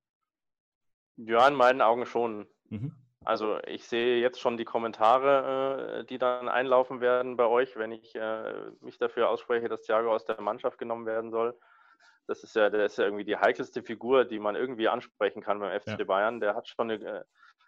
Ja, 1.17 1.47
in 1.47 1.56
meinen 1.56 1.82
Augen 1.82 2.06
schon. 2.06 2.47
Mhm. 2.69 2.95
Also 3.25 3.60
ich 3.67 3.88
sehe 3.88 4.19
jetzt 4.19 4.39
schon 4.39 4.58
die 4.58 4.65
Kommentare, 4.65 5.99
äh, 5.99 6.06
die 6.06 6.17
dann 6.17 6.49
einlaufen 6.49 6.99
werden 6.99 7.38
bei 7.38 7.45
euch, 7.45 7.77
wenn 7.77 7.91
ich 7.91 8.13
äh, 8.15 8.71
mich 8.82 8.97
dafür 8.97 9.29
ausspreche, 9.29 9.69
dass 9.69 9.82
Thiago 9.82 10.13
aus 10.13 10.25
der 10.25 10.41
Mannschaft 10.41 10.77
genommen 10.77 11.06
werden 11.06 11.32
soll. 11.32 11.58
Das 12.27 12.43
ist 12.43 12.56
ja, 12.56 12.69
der 12.69 12.86
ist 12.86 12.97
ja 12.97 13.06
irgendwie 13.06 13.25
die 13.25 13.38
heikelste 13.38 13.84
Figur, 13.84 14.25
die 14.25 14.39
man 14.39 14.56
irgendwie 14.56 14.88
ansprechen 14.88 15.41
kann 15.41 15.60
beim 15.60 15.79
FC 15.79 15.99
ja. 15.99 16.06
Bayern. 16.06 16.39
Der 16.39 16.56
hat 16.56 16.67
schon 16.67 16.91
eine 16.91 17.03
äh, 17.03 17.23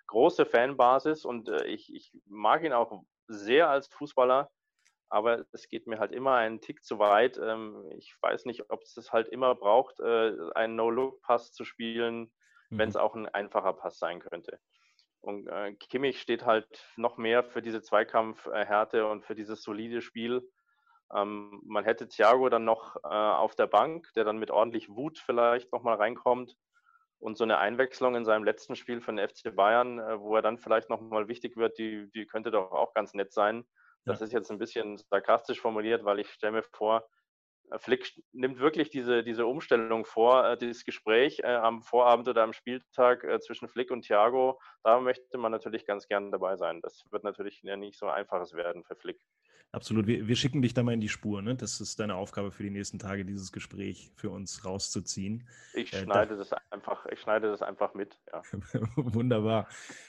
große 0.08 0.46
Fanbasis 0.46 1.26
und 1.26 1.50
ich, 1.66 1.94
ich 1.94 2.12
mag 2.28 2.64
ihn 2.64 2.74
auch 2.74 3.02
sehr 3.28 3.70
als 3.70 3.88
Fußballer 3.88 4.52
aber 5.16 5.46
es 5.54 5.70
geht 5.70 5.88
mir 5.88 5.98
halt 5.98 6.12
immer 6.12 6.36
einen 6.36 6.60
Tick 6.60 6.84
zu 6.84 7.00
weit. 7.00 7.40
Ähm, 7.42 7.90
ich 7.98 8.14
weiß 8.22 8.44
nicht, 8.44 8.70
ob 8.70 8.82
es 8.82 8.96
das 8.96 9.14
halt 9.14 9.30
immer 9.30 9.56
braucht, 9.56 10.02
äh, 10.02 10.34
einen 10.56 10.76
No-Look-Pass 10.76 11.54
zu 11.54 11.64
spielen, 11.64 12.34
mhm. 12.70 12.78
wenn 12.78 12.90
es 12.90 12.98
auch 12.98 13.16
ein 13.16 13.30
einfacher 13.30 13.72
Pass 13.72 13.98
sein 13.98 14.20
könnte. 14.20 14.60
Und 15.22 15.48
äh, 15.48 15.74
Kimmich 15.76 16.20
steht 16.20 16.46
halt 16.46 16.68
noch 16.98 17.16
mehr 17.16 17.46
für 17.46 17.62
diese 17.62 17.82
Zweikampfhärte 17.82 19.08
und 19.08 19.24
für 19.24 19.36
dieses 19.36 19.64
solide 19.64 20.02
Spiel. 20.02 20.46
Ähm, 21.16 21.62
man 21.66 21.86
hätte 21.86 22.10
Thiago 22.10 22.50
dann 22.50 22.66
noch 22.66 22.98
äh, 22.98 23.08
auf 23.08 23.56
der 23.56 23.68
Bank, 23.68 24.12
der 24.18 24.26
dann 24.26 24.38
mit 24.38 24.52
ordentlich 24.52 24.90
Wut 24.90 25.18
vielleicht 25.18 25.72
nochmal 25.72 25.96
reinkommt. 25.96 26.58
Und 27.20 27.38
so 27.38 27.46
eine 27.46 27.60
Einwechslung 27.60 28.16
in 28.16 28.26
seinem 28.26 28.44
letzten 28.44 28.76
Spiel 28.76 29.00
von 29.00 29.18
FC 29.18 29.56
Bayern, 29.56 29.98
wo 30.20 30.36
er 30.36 30.42
dann 30.42 30.58
vielleicht 30.58 30.90
nochmal 30.90 31.30
wichtig 31.30 31.56
wird, 31.56 31.78
die, 31.78 32.12
die 32.12 32.26
könnte 32.28 32.52
doch 32.52 32.74
auch 32.74 32.94
ganz 32.94 33.14
nett 33.14 33.32
sein 33.32 33.66
das 34.06 34.22
ist 34.22 34.34
jetzt 34.34 34.52
ein 34.52 34.58
bisschen 34.58 34.98
sarkastisch 34.98 35.60
formuliert, 35.60 36.06
weil 36.06 36.20
ich 36.20 36.30
stelle 36.30 36.54
mir 36.54 36.64
vor, 36.64 37.08
Flick 37.78 38.14
nimmt 38.32 38.60
wirklich 38.60 38.90
diese, 38.90 39.24
diese 39.24 39.46
Umstellung 39.46 40.06
vor, 40.06 40.46
äh, 40.48 40.58
dieses 40.58 40.86
Gespräch 40.86 41.40
äh, 41.40 41.56
am 41.56 41.82
Vorabend 41.82 42.28
oder 42.28 42.44
am 42.44 42.54
Spieltag 42.54 43.24
äh, 43.24 43.40
zwischen 43.40 43.68
Flick 43.68 43.92
und 43.92 44.04
Thiago. 44.04 44.60
Da 44.84 45.00
möchte 45.00 45.38
man 45.38 45.52
natürlich 45.52 45.86
ganz 45.86 46.08
gerne 46.08 46.32
dabei 46.32 46.58
sein. 46.58 46.82
Das 46.82 47.04
wird 47.10 47.24
natürlich 47.24 47.64
nicht 47.64 47.98
so 47.98 48.08
einfaches 48.08 48.54
werden 48.54 48.84
für 48.84 48.96
Flick. 48.96 49.20
Absolut. 49.76 50.08
Wir, 50.08 50.26
wir, 50.26 50.38
schicken 50.38 50.62
dich 50.62 50.74
da 50.74 50.84
mal 50.84 50.94
in 50.94 51.02
die 51.02 51.10
Spur. 51.10 51.42
Ne? 51.42 51.54
Das 51.54 51.82
ist 51.82 52.00
deine 52.00 52.16
Aufgabe 52.16 52.52
für 52.52 52.64
die 52.64 52.70
nächsten 52.70 52.98
Tage, 52.98 53.26
dieses 53.26 53.52
Gespräch 53.52 54.10
für 54.16 54.30
uns 54.30 54.64
rauszuziehen. 54.64 55.50
Ich 55.74 55.92
äh, 55.92 56.04
schneide, 56.04 56.38
da, 56.38 56.38
das, 56.38 56.54
einfach, 56.72 57.06
ich 57.08 57.20
schneide 57.20 57.52
das 57.52 57.62
einfach 57.62 57.94
mit. 57.94 58.18
Ja. 58.32 58.42
Wunderbar. 58.96 59.68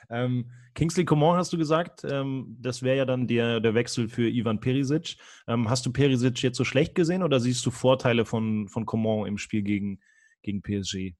Ähm, 0.08 0.52
Kingsley 0.76 1.04
Coman 1.04 1.36
hast 1.36 1.52
du 1.52 1.58
gesagt, 1.58 2.04
ähm, 2.04 2.56
das 2.60 2.84
wäre 2.84 2.96
ja 2.96 3.04
dann 3.04 3.26
der, 3.26 3.58
der 3.58 3.74
Wechsel 3.74 4.08
für 4.08 4.28
Ivan 4.28 4.60
Perisic. 4.60 5.16
Ähm, 5.48 5.68
hast 5.68 5.84
du 5.84 5.92
Perisic 5.92 6.44
jetzt 6.44 6.58
so 6.58 6.64
schlecht 6.64 6.94
gesehen 6.94 7.24
oder 7.24 7.40
siehst 7.40 7.66
du 7.66 7.72
Vorteile 7.72 8.24
von, 8.24 8.68
von 8.68 8.86
Coman 8.86 9.26
im 9.26 9.36
Spiel 9.36 9.62
gegen, 9.62 10.00
gegen 10.42 10.62
PSG? 10.62 11.16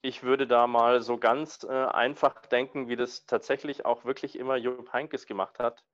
Ich 0.00 0.22
würde 0.22 0.46
da 0.46 0.66
mal 0.66 1.02
so 1.02 1.18
ganz 1.18 1.66
äh, 1.68 1.70
einfach 1.70 2.46
denken, 2.46 2.88
wie 2.88 2.96
das 2.96 3.26
tatsächlich 3.26 3.84
auch 3.84 4.06
wirklich 4.06 4.38
immer 4.38 4.56
Jupp 4.56 4.90
Heynckes 4.94 5.26
gemacht 5.26 5.58
hat 5.58 5.84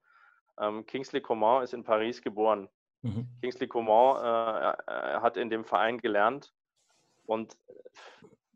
ähm, 0.60 0.86
Kingsley 0.86 1.20
Coman 1.20 1.62
ist 1.64 1.74
in 1.74 1.84
Paris 1.84 2.22
geboren. 2.22 2.68
Mhm. 3.02 3.28
Kingsley 3.40 3.68
Coman 3.68 4.16
äh, 4.16 5.20
hat 5.20 5.36
in 5.36 5.50
dem 5.50 5.64
Verein 5.64 5.98
gelernt 5.98 6.52
und 7.26 7.56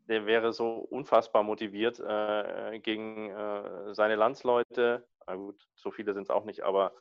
der 0.07 0.25
wäre 0.25 0.53
so 0.53 0.75
unfassbar 0.75 1.43
motiviert 1.43 1.99
äh, 1.99 2.79
gegen 2.79 3.31
äh, 3.31 3.93
seine 3.93 4.15
Landsleute. 4.15 5.07
Na 5.27 5.35
gut, 5.35 5.67
so 5.75 5.89
viele 5.89 6.13
sind 6.13 6.23
es 6.23 6.29
auch 6.29 6.45
nicht, 6.45 6.61
aber 6.61 6.93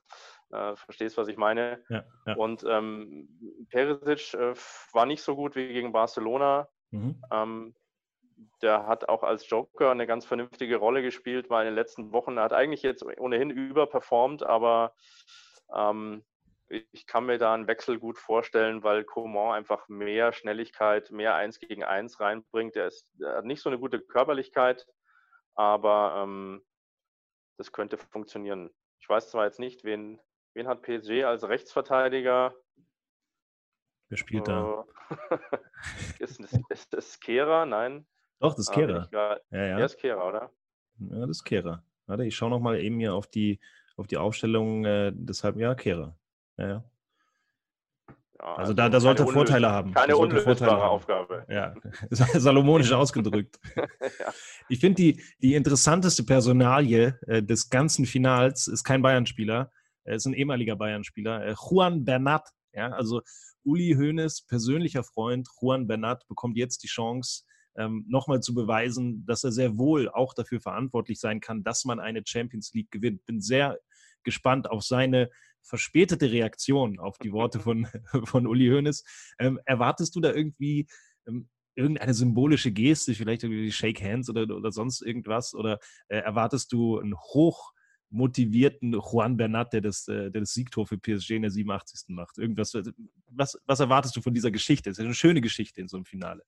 äh, 0.51 0.75
verstehst, 0.77 1.19
was 1.19 1.29
ich 1.29 1.37
meine. 1.37 1.85
Ja, 1.91 2.05
ja. 2.27 2.35
Und 2.37 2.65
ähm, 2.67 3.29
Perisic 3.69 4.33
äh, 4.35 4.55
war 4.93 5.05
nicht 5.05 5.23
so 5.23 5.37
gut 5.37 5.55
wie 5.57 5.69
gegen 5.69 5.93
Barcelona. 5.93 6.69
Mhm. 6.91 7.23
Ähm, 7.31 7.75
der 8.63 8.87
hat 8.87 9.09
auch 9.09 9.23
als 9.23 9.49
Joker 9.49 9.91
eine 9.91 10.07
ganz 10.07 10.25
vernünftige 10.27 10.77
Rolle 10.77 11.03
gespielt, 11.03 11.51
war 11.51 11.63
in 11.63 11.67
den 11.67 11.75
letzten 11.75 12.13
Wochen, 12.13 12.37
er 12.37 12.45
hat 12.45 12.53
eigentlich 12.53 12.83
jetzt 12.83 13.05
ohnehin 13.05 13.51
überperformt, 13.51 14.43
aber 14.43 14.95
ähm, 15.75 16.25
ich 16.69 17.07
kann 17.07 17.27
mir 17.27 17.39
da 17.39 17.55
einen 17.55 17.67
Wechsel 17.67 17.99
gut 17.99 18.19
vorstellen, 18.19 18.83
weil 18.83 19.05
Coman 19.05 19.55
einfach 19.55 19.89
mehr 19.89 20.33
Schnelligkeit, 20.33 21.11
mehr 21.11 21.35
Eins 21.35 21.61
gegen 21.61 21.85
Eins 21.85 22.21
reinbringt. 22.21 22.77
Er, 22.77 22.87
ist, 22.87 23.13
er 23.21 23.37
hat 23.37 23.45
nicht 23.45 23.63
so 23.63 23.69
eine 23.69 23.79
gute 23.79 24.01
Körperlichkeit, 24.01 24.87
aber 25.55 26.23
ähm, 26.23 26.65
das 27.59 27.73
könnte 27.73 27.99
funktionieren. 27.99 28.71
Ich 28.99 29.09
weiß 29.09 29.31
zwar 29.31 29.45
jetzt 29.45 29.61
nicht, 29.61 29.85
wen, 29.85 30.21
wen 30.55 30.67
hat 30.67 30.83
PSG 30.83 31.25
als 31.25 31.47
Rechtsverteidiger? 31.47 32.55
Wer 34.09 34.19
spielt 34.19 34.49
da? 34.49 34.85
ist, 36.19 36.41
ist, 36.41 36.61
ist 36.69 36.93
das 36.93 37.21
Kehra? 37.21 37.67
Nein. 37.67 38.07
Doch, 38.41 38.55
das 38.55 38.69
ist 38.69 38.71
ah, 38.71 38.75
Kehra. 38.75 39.09
Ja, 39.13 39.39
ja. 39.51 39.77
Der 39.77 39.87
ist 39.87 39.97
Kehra, 39.99 40.29
oder? 40.29 40.51
Ja, 40.99 41.21
das 41.21 41.39
ist 41.39 41.45
Kehra. 41.45 41.83
Warte, 42.07 42.25
ich 42.25 42.37
schaue 42.37 42.51
nochmal 42.51 42.81
eben 42.81 42.99
hier 42.99 43.15
auf 43.15 43.27
die, 43.27 43.61
auf 43.97 44.07
die 44.07 44.17
Aufstellung 44.17 44.85
äh, 44.85 45.13
deshalb, 45.15 45.57
ja, 45.57 45.75
Kehra. 45.75 46.17
Ja, 46.57 46.69
ja. 46.69 46.85
Ja, 48.41 48.57
also, 48.57 48.75
da, 48.75 48.89
da 48.89 49.01
sollte 49.01 49.23
er 49.23 49.29
Vorteile 49.29 49.71
haben. 49.71 49.95
Keine 49.95 50.17
unlösbare 50.17 50.85
Aufgabe. 50.85 51.47
Ja, 51.49 51.75
salomonisch 52.11 52.93
ausgedrückt. 52.93 53.59
ja. 53.77 54.33
Ich 54.69 54.81
finde, 54.81 54.97
die, 54.97 55.23
die 55.41 55.55
interessanteste 55.55 56.25
Personalie 56.25 57.19
äh, 57.27 57.43
des 57.43 57.71
ganzen 57.71 58.05
Finals 58.05 58.67
ist 58.67 58.85
kein 58.85 59.03
Bayern-Spieler, 59.03 59.71
er 60.05 60.17
ist 60.17 60.27
ein 60.27 60.35
ehemaliger 60.35 60.77
Bayern-Spieler, 60.77 61.47
äh, 61.47 61.55
Juan 61.55 62.05
Bernat. 62.05 62.51
Ja, 62.73 62.91
also 62.91 63.23
Uli 63.65 63.95
Hoeneß, 63.95 64.43
persönlicher 64.47 65.05
Freund, 65.05 65.49
Juan 65.61 65.87
Bernat, 65.87 66.27
bekommt 66.29 66.57
jetzt 66.57 66.83
die 66.83 66.89
Chance, 66.89 67.45
ähm, 67.77 68.05
nochmal 68.09 68.41
zu 68.41 68.55
beweisen, 68.55 69.25
dass 69.27 69.45
er 69.45 69.53
sehr 69.53 69.79
wohl 69.79 70.09
auch 70.09 70.35
dafür 70.35 70.61
verantwortlich 70.61 71.21
sein 71.21 71.41
kann, 71.41 71.65
dass 71.65 71.85
man 71.85 72.01
eine 72.01 72.23
Champions 72.25 72.73
League 72.75 72.91
gewinnt. 72.91 73.25
Bin 73.27 73.41
sehr 73.41 73.79
gespannt 74.23 74.71
auf 74.71 74.83
seine 74.83 75.31
verspätete 75.63 76.31
Reaktion 76.31 76.99
auf 76.99 77.19
die 77.19 77.33
Worte 77.33 77.61
von, 77.61 77.87
von 78.25 78.47
Uli 78.47 78.69
Hoeneß. 78.69 79.05
Ähm, 79.39 79.59
erwartest 79.65 80.15
du 80.15 80.21
da 80.21 80.33
irgendwie 80.33 80.87
ähm, 81.27 81.49
irgendeine 81.75 82.15
symbolische 82.15 82.71
Geste, 82.71 83.15
vielleicht 83.15 83.43
irgendwie 83.43 83.73
Shake 83.73 84.03
Hands 84.03 84.29
oder, 84.29 84.43
oder 84.55 84.71
sonst 84.71 85.03
irgendwas? 85.03 85.55
Oder 85.55 85.79
äh, 86.09 86.19
erwartest 86.19 86.73
du 86.73 86.99
einen 86.99 87.17
hoch 87.17 87.73
motivierten 88.11 88.93
Juan 88.93 89.37
Bernat, 89.37 89.73
der 89.73 89.81
das, 89.81 90.07
äh, 90.07 90.31
der 90.31 90.43
das 90.43 90.53
Siegtor 90.53 90.87
für 90.87 90.99
PSG 90.99 91.33
in 91.33 91.43
der 91.43 91.51
87. 91.51 92.11
macht? 92.11 92.39
Irgendwas, 92.39 92.75
was, 93.27 93.59
was 93.67 93.81
erwartest 93.81 94.15
du 94.17 94.21
von 94.21 94.35
dieser 94.35 94.51
Geschichte? 94.51 94.91
Das 94.91 94.99
ist 94.99 95.05
eine 95.05 95.15
schöne 95.15 95.41
Geschichte 95.41 95.81
in 95.81 95.89
so 95.89 95.97
einem 95.97 96.05
Finale. 96.05 96.45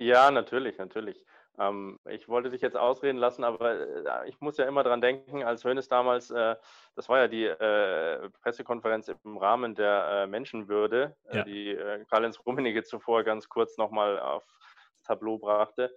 Ja, 0.00 0.30
natürlich, 0.30 0.78
natürlich. 0.78 1.22
Ähm, 1.58 1.98
ich 2.08 2.26
wollte 2.26 2.48
dich 2.48 2.62
jetzt 2.62 2.76
ausreden 2.76 3.18
lassen, 3.18 3.44
aber 3.44 3.72
äh, 3.72 4.28
ich 4.30 4.40
muss 4.40 4.56
ja 4.56 4.64
immer 4.64 4.82
dran 4.82 5.02
denken, 5.02 5.44
als 5.44 5.62
Hönes 5.62 5.88
damals, 5.88 6.30
äh, 6.30 6.56
das 6.96 7.10
war 7.10 7.18
ja 7.18 7.28
die 7.28 7.44
äh, 7.44 8.30
Pressekonferenz 8.40 9.08
im 9.08 9.36
Rahmen 9.36 9.74
der 9.74 10.08
äh, 10.10 10.26
Menschenwürde, 10.26 11.14
äh, 11.28 11.36
ja. 11.36 11.44
die 11.44 11.68
äh, 11.72 12.06
Karl-Heinz 12.06 12.40
Rummenigge 12.46 12.82
zuvor 12.82 13.24
ganz 13.24 13.50
kurz 13.50 13.76
nochmal 13.76 14.18
aufs 14.18 15.02
Tableau 15.04 15.36
brachte. 15.36 15.94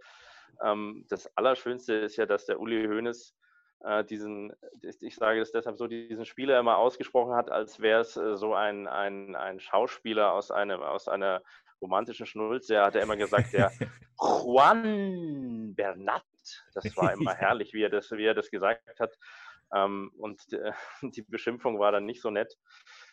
Ähm, 0.61 1.05
das 1.07 1.31
Allerschönste 1.37 1.93
ist 1.93 2.17
ja, 2.17 2.25
dass 2.25 2.45
der 2.45 2.59
Uli 2.59 2.85
Hoeneß 2.85 3.33
diesen, 4.09 4.53
ich 4.81 5.15
sage 5.17 5.41
das 5.41 5.51
deshalb 5.51 5.75
so, 5.75 5.87
diesen 5.87 6.23
Spieler 6.23 6.57
immer 6.57 6.77
ausgesprochen 6.77 7.35
hat, 7.35 7.51
als 7.51 7.81
wäre 7.81 7.99
es 7.99 8.13
so 8.13 8.53
ein, 8.53 8.87
ein, 8.87 9.35
ein 9.35 9.59
Schauspieler 9.59 10.31
aus, 10.31 10.51
einem, 10.51 10.81
aus 10.81 11.09
einer 11.09 11.43
romantischen 11.83 12.25
Schnulze. 12.25 12.75
Er 12.75 12.85
hat 12.85 12.95
ja 12.95 13.01
immer 13.01 13.17
gesagt, 13.17 13.53
der 13.53 13.71
Juan 14.19 15.75
Bernat. 15.75 16.23
Das 16.73 16.95
war 16.97 17.13
immer 17.13 17.35
herrlich, 17.35 17.73
wie 17.73 17.83
er 17.83 17.89
das, 17.89 18.11
wie 18.11 18.25
er 18.25 18.33
das 18.33 18.49
gesagt 18.49 18.99
hat. 18.99 19.17
Ähm, 19.73 20.11
und 20.17 20.41
die 21.01 21.21
Beschimpfung 21.23 21.79
war 21.79 21.91
dann 21.91 22.05
nicht 22.05 22.21
so 22.21 22.31
nett. 22.31 22.57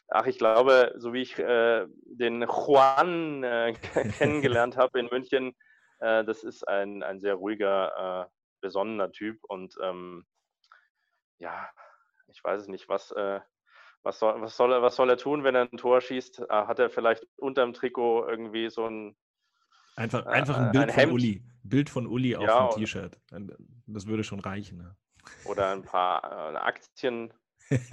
Ach, 0.08 0.26
ich 0.26 0.38
glaube, 0.38 0.94
so 0.96 1.12
wie 1.12 1.22
ich 1.22 1.38
äh, 1.38 1.86
den 2.04 2.42
Juan 2.42 3.44
äh, 3.44 3.74
kennengelernt 4.18 4.76
habe 4.76 4.98
in 4.98 5.06
München, 5.06 5.54
äh, 6.00 6.24
das 6.24 6.42
ist 6.42 6.66
ein, 6.66 7.02
ein 7.02 7.20
sehr 7.20 7.34
ruhiger, 7.34 8.26
äh, 8.26 8.30
besonnener 8.60 9.12
Typ. 9.12 9.38
Und 9.44 9.74
ähm, 9.82 10.26
ja, 11.38 11.68
ich 12.28 12.42
weiß 12.42 12.62
es 12.62 12.68
nicht, 12.68 12.88
was, 12.88 13.12
äh, 13.12 13.40
was 14.02 14.18
soll, 14.18 14.40
was, 14.40 14.56
soll 14.56 14.72
er, 14.72 14.82
was 14.82 14.96
soll 14.96 15.10
er 15.10 15.16
tun, 15.16 15.44
wenn 15.44 15.54
er 15.54 15.62
ein 15.62 15.76
Tor 15.76 16.00
schießt? 16.00 16.50
Ah, 16.50 16.66
hat 16.66 16.78
er 16.78 16.90
vielleicht 16.90 17.26
unterm 17.36 17.72
Trikot 17.72 18.26
irgendwie 18.28 18.70
so 18.70 18.86
ein. 18.86 19.16
Einfach, 19.96 20.24
äh, 20.26 20.30
einfach 20.30 20.56
ein 20.56 20.72
Bild 20.72 20.84
ein 20.84 20.90
von 20.90 21.12
Uli. 21.12 21.42
Bild 21.62 21.90
von 21.90 22.06
Uli 22.06 22.36
auf 22.36 22.44
ja, 22.44 22.68
dem 22.68 22.78
T-Shirt. 22.78 23.18
Das 23.86 24.06
würde 24.06 24.24
schon 24.24 24.40
reichen. 24.40 24.78
Ne? 24.78 24.96
Oder 25.44 25.70
ein 25.72 25.82
paar 25.82 26.54
äh, 26.54 26.56
Aktien, 26.56 27.32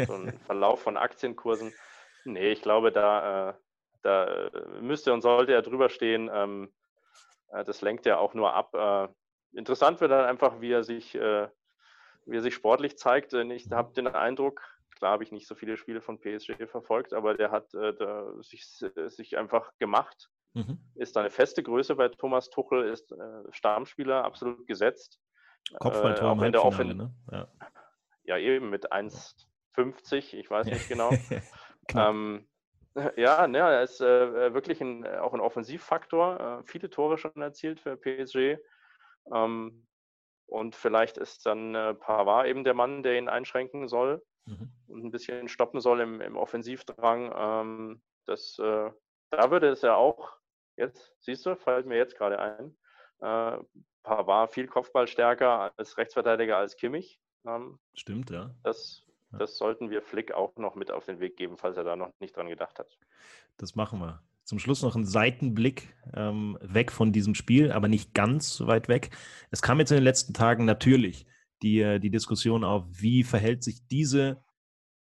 so 0.05 0.13
ein 0.13 0.39
Verlauf 0.45 0.81
von 0.81 0.95
Aktienkursen. 0.95 1.73
Nee, 2.23 2.51
ich 2.51 2.61
glaube, 2.61 2.91
da, 2.91 3.49
äh, 3.49 3.53
da 4.03 4.49
müsste 4.79 5.13
und 5.13 5.21
sollte 5.21 5.53
er 5.53 5.61
drüber 5.61 5.89
stehen. 5.89 6.29
Ähm, 6.31 6.73
das 7.49 7.81
lenkt 7.81 8.05
ja 8.05 8.17
auch 8.17 8.33
nur 8.33 8.53
ab. 8.53 9.13
interessant 9.53 10.01
wird 10.01 10.11
dann 10.11 10.25
einfach, 10.25 10.59
wie 10.59 10.73
er 10.73 10.83
sich, 10.83 11.13
wie 11.13 12.35
er 12.35 12.41
sich 12.41 12.53
sportlich 12.53 12.97
zeigt. 12.97 13.31
Ich 13.31 13.71
habe 13.71 13.93
den 13.93 14.07
Eindruck, 14.07 14.76
Klar 14.97 15.11
habe 15.11 15.23
ich 15.23 15.31
nicht 15.31 15.47
so 15.47 15.55
viele 15.55 15.77
Spiele 15.77 16.01
von 16.01 16.19
PSG 16.19 16.67
verfolgt, 16.67 17.13
aber 17.13 17.35
der 17.35 17.51
hat 17.51 17.73
äh, 17.75 17.93
sich, 18.41 18.65
äh, 18.81 19.09
sich 19.09 19.37
einfach 19.37 19.71
gemacht. 19.77 20.29
Mhm. 20.53 20.79
Ist 20.95 21.17
eine 21.17 21.29
feste 21.29 21.61
Größe 21.61 21.95
bei 21.95 22.09
Thomas 22.09 22.49
Tuchel, 22.49 22.89
ist 22.89 23.11
äh, 23.11 23.43
Stammspieler, 23.51 24.25
absolut 24.25 24.65
gesetzt. 24.65 25.19
Kopfballtor 25.79 26.29
äh, 26.29 26.31
auch 26.31 26.41
in 26.41 26.51
der 26.51 26.65
Offen 26.65 26.97
ne? 26.97 27.13
ja. 27.31 27.47
ja. 28.23 28.37
eben 28.37 28.69
mit 28.69 28.91
1,50, 28.91 30.35
ich 30.35 30.49
weiß 30.49 30.65
nicht 30.67 30.87
genau. 30.87 31.11
ähm, 31.95 32.47
ja, 33.15 33.47
ne, 33.47 33.59
er 33.59 33.83
ist 33.83 34.01
äh, 34.01 34.53
wirklich 34.53 34.81
ein, 34.81 35.05
auch 35.05 35.33
ein 35.33 35.39
Offensivfaktor. 35.39 36.61
Äh, 36.61 36.63
viele 36.65 36.89
Tore 36.89 37.17
schon 37.17 37.39
erzielt 37.41 37.79
für 37.79 37.97
PSG. 37.97 38.57
Ähm, 39.33 39.85
und 40.47 40.75
vielleicht 40.75 41.17
ist 41.17 41.45
dann 41.45 41.75
äh, 41.75 41.93
Pavard 41.93 42.47
eben 42.47 42.63
der 42.63 42.73
Mann, 42.73 43.03
der 43.03 43.17
ihn 43.17 43.29
einschränken 43.29 43.87
soll 43.87 44.23
mhm. 44.45 44.71
und 44.87 45.05
ein 45.05 45.11
bisschen 45.11 45.47
stoppen 45.47 45.81
soll 45.81 45.99
im, 46.01 46.21
im 46.21 46.35
Offensivdrang. 46.35 47.33
Ähm, 47.35 48.01
das, 48.25 48.57
äh, 48.59 48.91
da 49.29 49.51
würde 49.51 49.69
es 49.69 49.81
ja 49.81 49.95
auch, 49.95 50.31
jetzt 50.77 51.13
siehst 51.19 51.45
du, 51.45 51.55
fällt 51.55 51.85
mir 51.85 51.97
jetzt 51.97 52.17
gerade 52.17 52.39
ein, 52.39 52.77
äh, 53.19 53.63
Pavard 54.03 54.51
viel 54.51 54.67
Kopfballstärker 54.67 55.73
als 55.77 55.97
Rechtsverteidiger 55.97 56.57
als 56.57 56.77
Kimmich. 56.77 57.19
Ähm, 57.45 57.77
Stimmt, 57.93 58.29
ja. 58.29 58.51
Das, 58.63 59.03
das 59.31 59.57
sollten 59.57 59.89
wir 59.89 60.01
Flick 60.01 60.31
auch 60.31 60.55
noch 60.55 60.75
mit 60.75 60.91
auf 60.91 61.05
den 61.05 61.19
Weg 61.19 61.35
geben, 61.35 61.57
falls 61.57 61.75
er 61.75 61.83
da 61.83 61.97
noch 61.97 62.11
nicht 62.19 62.35
dran 62.35 62.47
gedacht 62.47 62.79
hat. 62.79 62.97
Das 63.57 63.75
machen 63.75 63.99
wir. 63.99 64.23
Zum 64.47 64.59
Schluss 64.59 64.81
noch 64.81 64.95
ein 64.95 65.03
Seitenblick 65.03 65.93
ähm, 66.13 66.57
weg 66.61 66.93
von 66.93 67.11
diesem 67.11 67.35
Spiel, 67.35 67.69
aber 67.73 67.89
nicht 67.89 68.13
ganz 68.13 68.55
so 68.55 68.65
weit 68.65 68.87
weg. 68.87 69.09
Es 69.51 69.61
kam 69.61 69.77
jetzt 69.79 69.91
in 69.91 69.97
den 69.97 70.05
letzten 70.05 70.33
Tagen 70.33 70.63
natürlich 70.63 71.25
die, 71.61 71.81
äh, 71.81 71.99
die 71.99 72.11
Diskussion 72.11 72.63
auf, 72.63 72.85
wie 72.89 73.25
verhält 73.25 73.61
sich 73.61 73.85
diese 73.87 74.41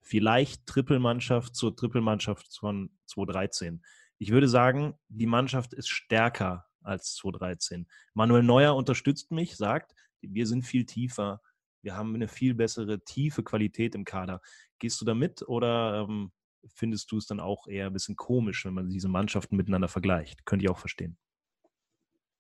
vielleicht 0.03 0.67
Trippelmannschaft 0.67 1.55
zur 1.55 1.77
Trippelmannschaft 1.77 2.59
von 2.59 2.91
2013. 3.07 3.81
Ich 4.19 4.33
würde 4.33 4.49
sagen, 4.49 4.95
die 5.07 5.27
Mannschaft 5.27 5.73
ist 5.73 5.89
stärker 5.89 6.67
als 6.83 7.15
2013. 7.15 7.87
Manuel 8.15 8.43
Neuer 8.43 8.75
unterstützt 8.75 9.31
mich, 9.31 9.57
sagt, 9.57 9.95
wir 10.21 10.49
sind 10.49 10.63
viel 10.63 10.85
tiefer, 10.85 11.41
wir 11.83 11.97
haben 11.97 12.13
eine 12.13 12.27
viel 12.27 12.55
bessere 12.55 13.05
tiefe 13.05 13.45
Qualität 13.45 13.95
im 13.95 14.05
Kader. 14.05 14.41
Gehst 14.81 15.01
du 15.01 15.05
da 15.05 15.15
mit 15.15 15.47
oder 15.47 16.09
ähm, 16.09 16.33
findest 16.67 17.11
du 17.13 17.19
es 17.19 17.27
dann 17.27 17.41
auch 17.41 17.67
eher 17.67 17.87
ein 17.87 17.93
bisschen 17.93 18.17
komisch, 18.17 18.65
wenn 18.65 18.75
man 18.75 18.89
diese 18.89 19.09
Mannschaften 19.09 19.57
miteinander 19.57 19.89
vergleicht? 19.89 20.45
Könnte 20.47 20.65
ich 20.65 20.71
auch 20.71 20.79
verstehen. 20.79 21.19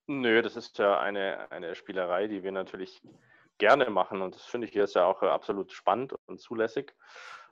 Nö, 0.06 0.40
das 0.42 0.56
ist 0.56 0.78
ja 0.78 0.98
eine, 0.98 1.50
eine 1.50 1.74
Spielerei, 1.74 2.28
die 2.28 2.42
wir 2.42 2.52
natürlich 2.52 3.02
gerne 3.58 3.90
machen 3.90 4.22
und 4.22 4.34
das 4.34 4.44
finde 4.44 4.66
ich 4.66 4.74
jetzt 4.74 4.94
ja 4.94 5.04
auch 5.04 5.22
äh, 5.22 5.26
absolut 5.26 5.72
spannend 5.72 6.14
und 6.26 6.40
zulässig. 6.40 6.94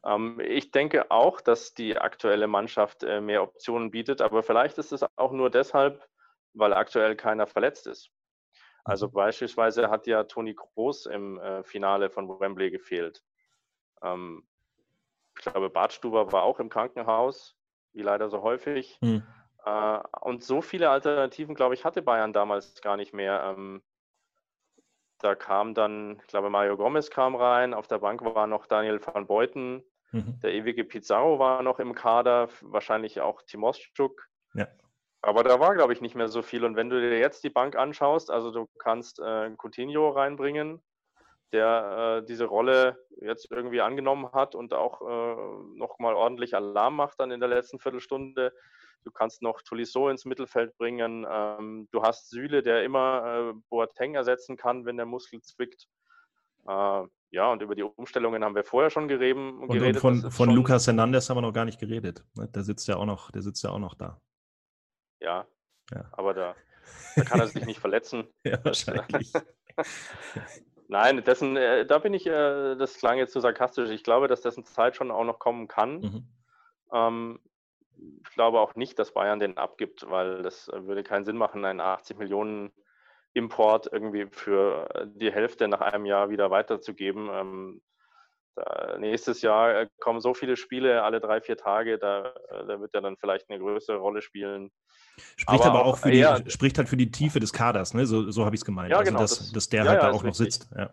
Ähm, 0.04 0.40
ich 0.40 0.70
denke 0.70 1.10
auch, 1.10 1.40
dass 1.40 1.74
die 1.74 1.98
aktuelle 1.98 2.46
Mannschaft 2.46 3.02
äh, 3.02 3.20
mehr 3.20 3.42
Optionen 3.42 3.90
bietet, 3.90 4.22
aber 4.22 4.42
vielleicht 4.42 4.78
ist 4.78 4.92
es 4.92 5.04
auch 5.16 5.32
nur 5.32 5.50
deshalb, 5.50 6.02
weil 6.54 6.72
aktuell 6.72 7.16
keiner 7.16 7.46
verletzt 7.46 7.86
ist. 7.86 8.10
Also 8.84 9.08
mhm. 9.08 9.12
beispielsweise 9.12 9.90
hat 9.90 10.06
ja 10.06 10.24
Toni 10.24 10.54
Kroos 10.54 11.06
im 11.06 11.38
äh, 11.38 11.62
Finale 11.64 12.08
von 12.08 12.28
Wembley 12.28 12.70
gefehlt. 12.70 13.22
Ähm, 14.02 14.46
ich 15.38 15.44
glaube, 15.44 15.70
Bartstuber 15.70 16.32
war 16.32 16.42
auch 16.42 16.60
im 16.60 16.68
Krankenhaus, 16.68 17.56
wie 17.92 18.02
leider 18.02 18.28
so 18.28 18.42
häufig. 18.42 18.98
Mhm. 19.00 19.22
Äh, 19.64 19.98
und 20.20 20.42
so 20.42 20.62
viele 20.62 20.90
Alternativen, 20.90 21.54
glaube 21.54 21.74
ich, 21.74 21.84
hatte 21.84 22.02
Bayern 22.02 22.32
damals 22.32 22.80
gar 22.80 22.96
nicht 22.96 23.12
mehr. 23.12 23.54
Ähm, 23.56 23.82
da 25.18 25.34
kam 25.34 25.74
dann, 25.74 26.18
ich 26.20 26.26
glaube, 26.26 26.50
Mario 26.50 26.76
Gomez 26.76 27.10
kam 27.10 27.34
rein, 27.34 27.74
auf 27.74 27.86
der 27.86 27.98
Bank 27.98 28.22
war 28.24 28.46
noch 28.46 28.66
Daniel 28.66 29.00
van 29.04 29.26
Beuten, 29.26 29.82
mhm. 30.12 30.38
der 30.42 30.52
ewige 30.52 30.84
Pizarro 30.84 31.38
war 31.38 31.62
noch 31.62 31.78
im 31.78 31.94
Kader, 31.94 32.48
wahrscheinlich 32.60 33.20
auch 33.20 33.42
Timoschuk. 33.42 34.28
Ja. 34.54 34.68
Aber 35.22 35.42
da 35.42 35.58
war, 35.58 35.74
glaube 35.74 35.92
ich, 35.92 36.00
nicht 36.00 36.14
mehr 36.14 36.28
so 36.28 36.42
viel. 36.42 36.64
Und 36.64 36.76
wenn 36.76 36.90
du 36.90 37.00
dir 37.00 37.18
jetzt 37.18 37.42
die 37.42 37.50
Bank 37.50 37.76
anschaust, 37.76 38.30
also 38.30 38.50
du 38.50 38.68
kannst 38.78 39.18
äh, 39.18 39.50
Coutinho 39.56 40.10
reinbringen, 40.10 40.82
der 41.52 42.20
äh, 42.20 42.26
diese 42.26 42.44
Rolle 42.44 43.05
jetzt 43.26 43.50
irgendwie 43.50 43.80
angenommen 43.80 44.32
hat 44.32 44.54
und 44.54 44.72
auch 44.72 45.02
äh, 45.02 45.76
nochmal 45.78 46.14
ordentlich 46.14 46.54
Alarm 46.54 46.96
macht 46.96 47.20
dann 47.20 47.30
in 47.30 47.40
der 47.40 47.48
letzten 47.48 47.78
Viertelstunde. 47.78 48.52
Du 49.04 49.10
kannst 49.12 49.42
noch 49.42 49.62
Tolisso 49.62 50.08
ins 50.08 50.24
Mittelfeld 50.24 50.76
bringen. 50.78 51.26
Ähm, 51.30 51.88
du 51.92 52.02
hast 52.02 52.30
Süle, 52.30 52.62
der 52.62 52.82
immer 52.82 53.52
äh, 53.54 53.60
Boateng 53.68 54.14
ersetzen 54.14 54.56
kann, 54.56 54.84
wenn 54.84 54.96
der 54.96 55.06
Muskel 55.06 55.40
zwickt. 55.42 55.86
Äh, 56.66 57.02
ja, 57.30 57.52
und 57.52 57.62
über 57.62 57.74
die 57.74 57.82
Umstellungen 57.82 58.44
haben 58.44 58.54
wir 58.54 58.64
vorher 58.64 58.90
schon 58.90 59.08
gereden, 59.08 59.58
und, 59.58 59.68
geredet. 59.68 60.02
Und 60.02 60.22
von, 60.22 60.30
von 60.30 60.50
Lucas 60.50 60.86
Hernandez 60.86 61.28
haben 61.28 61.36
wir 61.36 61.42
noch 61.42 61.52
gar 61.52 61.64
nicht 61.64 61.78
geredet. 61.78 62.24
Ne? 62.34 62.48
Der 62.48 62.62
sitzt 62.62 62.88
ja 62.88 62.96
auch 62.96 63.06
noch, 63.06 63.30
der 63.30 63.42
sitzt 63.42 63.62
ja 63.62 63.70
auch 63.70 63.78
noch 63.78 63.94
da. 63.94 64.20
Ja, 65.20 65.46
ja. 65.92 66.08
aber 66.12 66.34
da, 66.34 66.56
da 67.14 67.22
kann 67.24 67.40
er 67.40 67.46
sich 67.46 67.64
nicht 67.64 67.80
verletzen. 67.80 68.24
Ja, 68.44 68.64
wahrscheinlich. 68.64 69.32
Nein, 70.88 71.22
dessen, 71.24 71.56
äh, 71.56 71.84
da 71.84 71.98
bin 71.98 72.14
ich, 72.14 72.26
äh, 72.26 72.76
das 72.76 72.98
klang 72.98 73.18
jetzt 73.18 73.32
zu 73.32 73.40
sarkastisch. 73.40 73.90
Ich 73.90 74.04
glaube, 74.04 74.28
dass 74.28 74.40
dessen 74.40 74.64
Zeit 74.64 74.96
schon 74.96 75.10
auch 75.10 75.24
noch 75.24 75.38
kommen 75.38 75.68
kann. 75.68 76.00
Mhm. 76.00 76.28
Ähm, 76.92 77.40
ich 77.98 78.34
glaube 78.34 78.60
auch 78.60 78.74
nicht, 78.74 78.98
dass 78.98 79.12
Bayern 79.12 79.40
den 79.40 79.56
abgibt, 79.56 80.08
weil 80.08 80.42
das 80.42 80.68
äh, 80.68 80.86
würde 80.86 81.02
keinen 81.02 81.24
Sinn 81.24 81.36
machen, 81.36 81.64
einen 81.64 81.80
80 81.80 82.18
Millionen 82.18 82.72
Import 83.32 83.88
irgendwie 83.90 84.26
für 84.30 84.88
äh, 84.94 85.06
die 85.08 85.32
Hälfte 85.32 85.68
nach 85.68 85.80
einem 85.80 86.06
Jahr 86.06 86.30
wieder 86.30 86.50
weiterzugeben. 86.50 87.28
Ähm, 87.32 87.82
da, 88.56 88.96
nächstes 88.98 89.42
Jahr 89.42 89.82
äh, 89.82 89.88
kommen 90.00 90.20
so 90.20 90.34
viele 90.34 90.56
Spiele 90.56 91.02
alle 91.02 91.20
drei, 91.20 91.40
vier 91.40 91.56
Tage, 91.56 91.98
da, 91.98 92.34
da 92.50 92.80
wird 92.80 92.94
er 92.94 93.02
dann 93.02 93.16
vielleicht 93.16 93.48
eine 93.48 93.58
größere 93.58 93.98
Rolle 93.98 94.22
spielen. 94.22 94.70
Spricht 95.36 95.64
aber, 95.64 95.80
aber 95.80 95.84
auch 95.84 95.98
für 95.98 96.10
die, 96.10 96.26
spricht 96.50 96.78
halt 96.78 96.88
für 96.88 96.96
die 96.96 97.10
Tiefe 97.10 97.40
des 97.40 97.52
Kaders, 97.52 97.94
ne? 97.94 98.06
So, 98.06 98.30
so 98.30 98.44
habe 98.44 98.54
ich 98.54 98.60
es 98.60 98.64
gemeint. 98.64 98.90
Ja, 98.90 98.98
also 98.98 99.10
genau, 99.10 99.20
dass, 99.20 99.38
das, 99.38 99.52
dass 99.52 99.68
der 99.68 99.84
ja, 99.84 99.90
halt 99.90 100.02
ja, 100.02 100.08
da 100.08 100.14
auch 100.14 100.24
noch 100.24 100.34
sitzt. 100.34 100.68
Ja. 100.76 100.90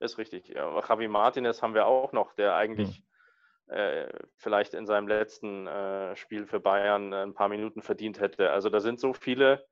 Ist 0.00 0.18
richtig. 0.18 0.48
Ja, 0.48 0.80
Javi 0.88 1.06
Martinez 1.06 1.62
haben 1.62 1.74
wir 1.74 1.86
auch 1.86 2.12
noch, 2.12 2.32
der 2.34 2.56
eigentlich 2.56 2.88
hm 2.88 3.02
äh, 3.68 4.12
vielleicht 4.36 4.74
in 4.74 4.86
seinem 4.86 5.08
letzten 5.08 5.66
äh, 5.66 6.14
Spiel 6.16 6.46
für 6.46 6.60
Bayern 6.60 7.14
ein 7.14 7.32
paar 7.32 7.48
Minuten 7.48 7.80
verdient 7.80 8.20
hätte. 8.20 8.50
Also 8.50 8.68
da 8.68 8.80
sind 8.80 9.00
so 9.00 9.14
viele 9.14 9.66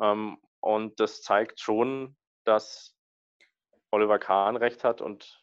ähm, 0.00 0.38
und 0.60 1.00
das 1.00 1.22
zeigt 1.22 1.60
schon, 1.60 2.16
dass 2.44 2.94
Oliver 3.90 4.18
Kahn 4.18 4.56
recht 4.56 4.84
hat 4.84 5.00
und 5.00 5.41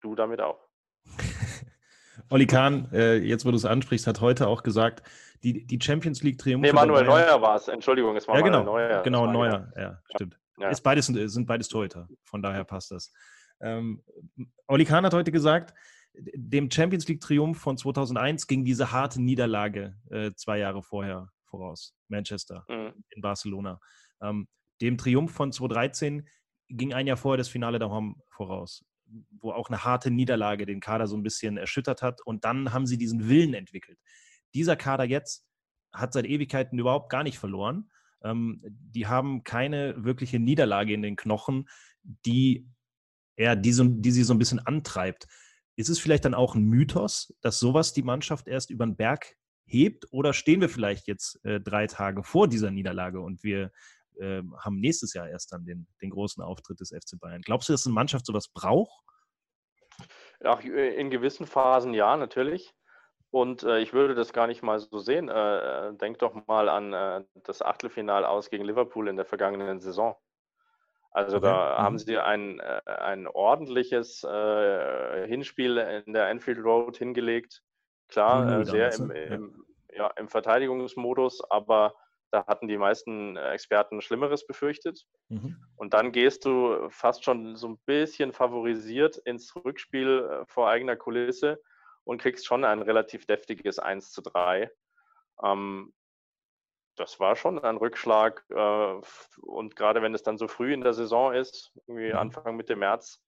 du 0.00 0.14
damit 0.14 0.40
auch. 0.40 0.58
Olli 2.30 2.46
Kahn, 2.46 2.88
äh, 2.92 3.16
jetzt 3.16 3.44
wo 3.44 3.50
du 3.50 3.56
es 3.56 3.64
ansprichst, 3.64 4.06
hat 4.06 4.20
heute 4.20 4.46
auch 4.46 4.62
gesagt, 4.62 5.02
die, 5.42 5.66
die 5.66 5.80
Champions 5.80 6.22
League 6.22 6.38
Triumph. 6.38 6.62
Nee, 6.62 6.72
Manuel 6.72 7.04
Neuer 7.04 7.40
war 7.40 7.56
es, 7.56 7.68
Entschuldigung, 7.68 8.16
es 8.16 8.28
war 8.28 8.36
ja, 8.36 8.42
genau, 8.42 8.58
Manuel 8.58 8.88
Neuer. 8.88 9.02
Genau, 9.02 9.26
Neuer, 9.26 9.72
ja, 9.76 9.98
stimmt. 10.14 10.38
Ja. 10.58 10.68
Ist 10.68 10.82
beides, 10.82 11.06
sind 11.06 11.46
beides 11.46 11.68
Torhüter, 11.68 12.08
von 12.24 12.42
daher 12.42 12.64
passt 12.64 12.90
das. 12.90 13.12
Ähm, 13.60 14.02
Olli 14.66 14.84
Kahn 14.84 15.04
hat 15.04 15.14
heute 15.14 15.32
gesagt, 15.32 15.74
dem 16.12 16.70
Champions 16.70 17.08
League-Triumph 17.08 17.58
von 17.58 17.78
2001 17.78 18.46
ging 18.46 18.64
diese 18.64 18.92
harte 18.92 19.22
Niederlage 19.22 19.96
äh, 20.10 20.32
zwei 20.34 20.58
Jahre 20.58 20.82
vorher 20.82 21.30
voraus. 21.44 21.94
Manchester 22.08 22.64
mhm. 22.68 22.92
in 23.10 23.22
Barcelona. 23.22 23.80
Ähm, 24.20 24.48
dem 24.80 24.98
Triumph 24.98 25.32
von 25.32 25.52
2013 25.52 26.28
ging 26.68 26.92
ein 26.92 27.06
Jahr 27.06 27.16
vorher 27.16 27.38
das 27.38 27.48
Finale 27.48 27.78
daheim 27.78 28.16
voraus, 28.28 28.84
wo 29.30 29.52
auch 29.52 29.68
eine 29.68 29.84
harte 29.84 30.10
Niederlage 30.10 30.66
den 30.66 30.80
Kader 30.80 31.06
so 31.06 31.16
ein 31.16 31.22
bisschen 31.22 31.56
erschüttert 31.56 32.02
hat. 32.02 32.20
Und 32.22 32.44
dann 32.44 32.72
haben 32.72 32.86
sie 32.86 32.98
diesen 32.98 33.28
Willen 33.28 33.54
entwickelt. 33.54 33.98
Dieser 34.54 34.76
Kader 34.76 35.04
jetzt 35.04 35.46
hat 35.92 36.12
seit 36.12 36.26
Ewigkeiten 36.26 36.78
überhaupt 36.78 37.10
gar 37.10 37.22
nicht 37.22 37.38
verloren. 37.38 37.90
Ähm, 38.22 38.62
die 38.64 39.06
haben 39.06 39.44
keine 39.44 40.04
wirkliche 40.04 40.38
Niederlage 40.38 40.92
in 40.92 41.02
den 41.02 41.16
Knochen, 41.16 41.68
die, 42.02 42.68
ja, 43.36 43.54
die, 43.54 43.72
so, 43.72 43.84
die 43.84 44.10
sie 44.10 44.22
so 44.22 44.34
ein 44.34 44.38
bisschen 44.38 44.60
antreibt. 44.60 45.26
Ist 45.76 45.88
es 45.88 45.98
vielleicht 45.98 46.24
dann 46.24 46.34
auch 46.34 46.54
ein 46.54 46.64
Mythos, 46.64 47.34
dass 47.40 47.58
sowas 47.58 47.92
die 47.92 48.02
Mannschaft 48.02 48.48
erst 48.48 48.70
über 48.70 48.86
den 48.86 48.96
Berg 48.96 49.36
hebt? 49.64 50.06
Oder 50.10 50.32
stehen 50.32 50.60
wir 50.60 50.68
vielleicht 50.68 51.06
jetzt 51.06 51.42
äh, 51.44 51.60
drei 51.60 51.86
Tage 51.86 52.22
vor 52.22 52.48
dieser 52.48 52.70
Niederlage 52.70 53.20
und 53.20 53.42
wir 53.42 53.72
äh, 54.20 54.42
haben 54.58 54.76
nächstes 54.76 55.14
Jahr 55.14 55.28
erst 55.28 55.52
dann 55.52 55.64
den, 55.64 55.86
den 56.02 56.10
großen 56.10 56.42
Auftritt 56.42 56.80
des 56.80 56.90
FC 56.90 57.18
Bayern? 57.18 57.42
Glaubst 57.42 57.68
du, 57.68 57.72
dass 57.72 57.86
eine 57.86 57.94
Mannschaft 57.94 58.26
sowas 58.26 58.48
braucht? 58.48 59.04
Ja, 60.42 60.58
in 60.58 61.10
gewissen 61.10 61.46
Phasen 61.46 61.94
ja, 61.94 62.16
natürlich. 62.16 62.72
Und 63.30 63.62
äh, 63.62 63.78
ich 63.78 63.92
würde 63.92 64.14
das 64.14 64.32
gar 64.32 64.46
nicht 64.46 64.62
mal 64.62 64.80
so 64.80 64.98
sehen. 64.98 65.28
Äh, 65.28 65.88
äh 65.88 65.94
denk 65.96 66.18
doch 66.18 66.34
mal 66.46 66.68
an 66.68 66.92
äh, 66.92 67.24
das 67.44 67.62
Achtelfinal 67.62 68.24
aus 68.24 68.50
gegen 68.50 68.64
Liverpool 68.64 69.08
in 69.08 69.16
der 69.16 69.26
vergangenen 69.26 69.80
Saison. 69.80 70.16
Also 71.12 71.36
okay. 71.36 71.46
da 71.46 71.78
mhm. 71.78 71.82
haben 71.82 71.98
sie 71.98 72.18
ein, 72.18 72.60
äh, 72.60 72.80
ein 72.86 73.26
ordentliches 73.26 74.24
äh, 74.24 75.26
Hinspiel 75.26 75.78
in 76.06 76.12
der 76.12 76.26
Anfield 76.26 76.58
Road 76.64 76.96
hingelegt. 76.96 77.62
Klar, 78.08 78.60
äh, 78.60 78.64
sehr 78.64 78.92
im, 78.94 79.10
im, 79.10 79.64
ja, 79.92 80.08
im 80.16 80.28
Verteidigungsmodus, 80.28 81.42
aber 81.50 81.94
da 82.30 82.46
hatten 82.46 82.68
die 82.68 82.78
meisten 82.78 83.36
Experten 83.36 84.00
Schlimmeres 84.00 84.46
befürchtet. 84.46 85.06
Mhm. 85.28 85.56
Und 85.76 85.94
dann 85.94 86.12
gehst 86.12 86.44
du 86.44 86.88
fast 86.90 87.24
schon 87.24 87.56
so 87.56 87.68
ein 87.68 87.78
bisschen 87.86 88.32
favorisiert 88.32 89.16
ins 89.18 89.54
Rückspiel 89.56 90.28
äh, 90.30 90.46
vor 90.46 90.68
eigener 90.68 90.96
Kulisse 90.96 91.60
und 92.04 92.20
kriegst 92.20 92.46
schon 92.46 92.64
ein 92.64 92.82
relativ 92.82 93.26
deftiges 93.26 93.78
1 93.78 94.12
zu 94.12 94.22
3. 94.22 94.70
Ähm, 95.42 95.92
das 96.96 97.18
war 97.18 97.34
schon 97.36 97.58
ein 97.58 97.76
Rückschlag. 97.76 98.44
Äh, 98.50 99.00
und 99.40 99.76
gerade 99.76 100.02
wenn 100.02 100.14
es 100.14 100.22
dann 100.22 100.38
so 100.38 100.48
früh 100.48 100.72
in 100.72 100.82
der 100.82 100.92
Saison 100.92 101.32
ist, 101.34 101.72
irgendwie 101.86 102.12
mhm. 102.12 102.18
Anfang 102.18 102.56
Mitte 102.56 102.76
März, 102.76 103.22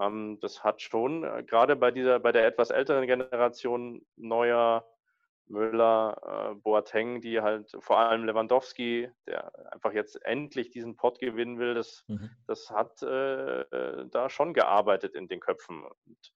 ähm, 0.00 0.38
das 0.40 0.64
hat 0.64 0.82
schon 0.82 1.24
äh, 1.24 1.44
gerade 1.44 1.76
bei 1.76 1.90
dieser, 1.90 2.18
bei 2.18 2.32
der 2.32 2.46
etwas 2.46 2.70
älteren 2.70 3.06
Generation 3.06 4.04
neuer 4.16 4.86
Müller, 5.46 6.52
äh, 6.52 6.54
Boateng, 6.54 7.20
die 7.20 7.40
halt 7.40 7.70
vor 7.80 7.98
allem 7.98 8.24
Lewandowski, 8.24 9.10
der 9.26 9.52
einfach 9.72 9.92
jetzt 9.92 10.24
endlich 10.24 10.70
diesen 10.70 10.96
Pott 10.96 11.18
gewinnen 11.18 11.58
will, 11.58 11.74
das, 11.74 12.04
mhm. 12.08 12.30
das 12.46 12.70
hat 12.70 13.02
äh, 13.02 13.64
da 14.10 14.28
schon 14.30 14.54
gearbeitet 14.54 15.14
in 15.14 15.28
den 15.28 15.40
Köpfen. 15.40 15.84
Und 15.84 16.32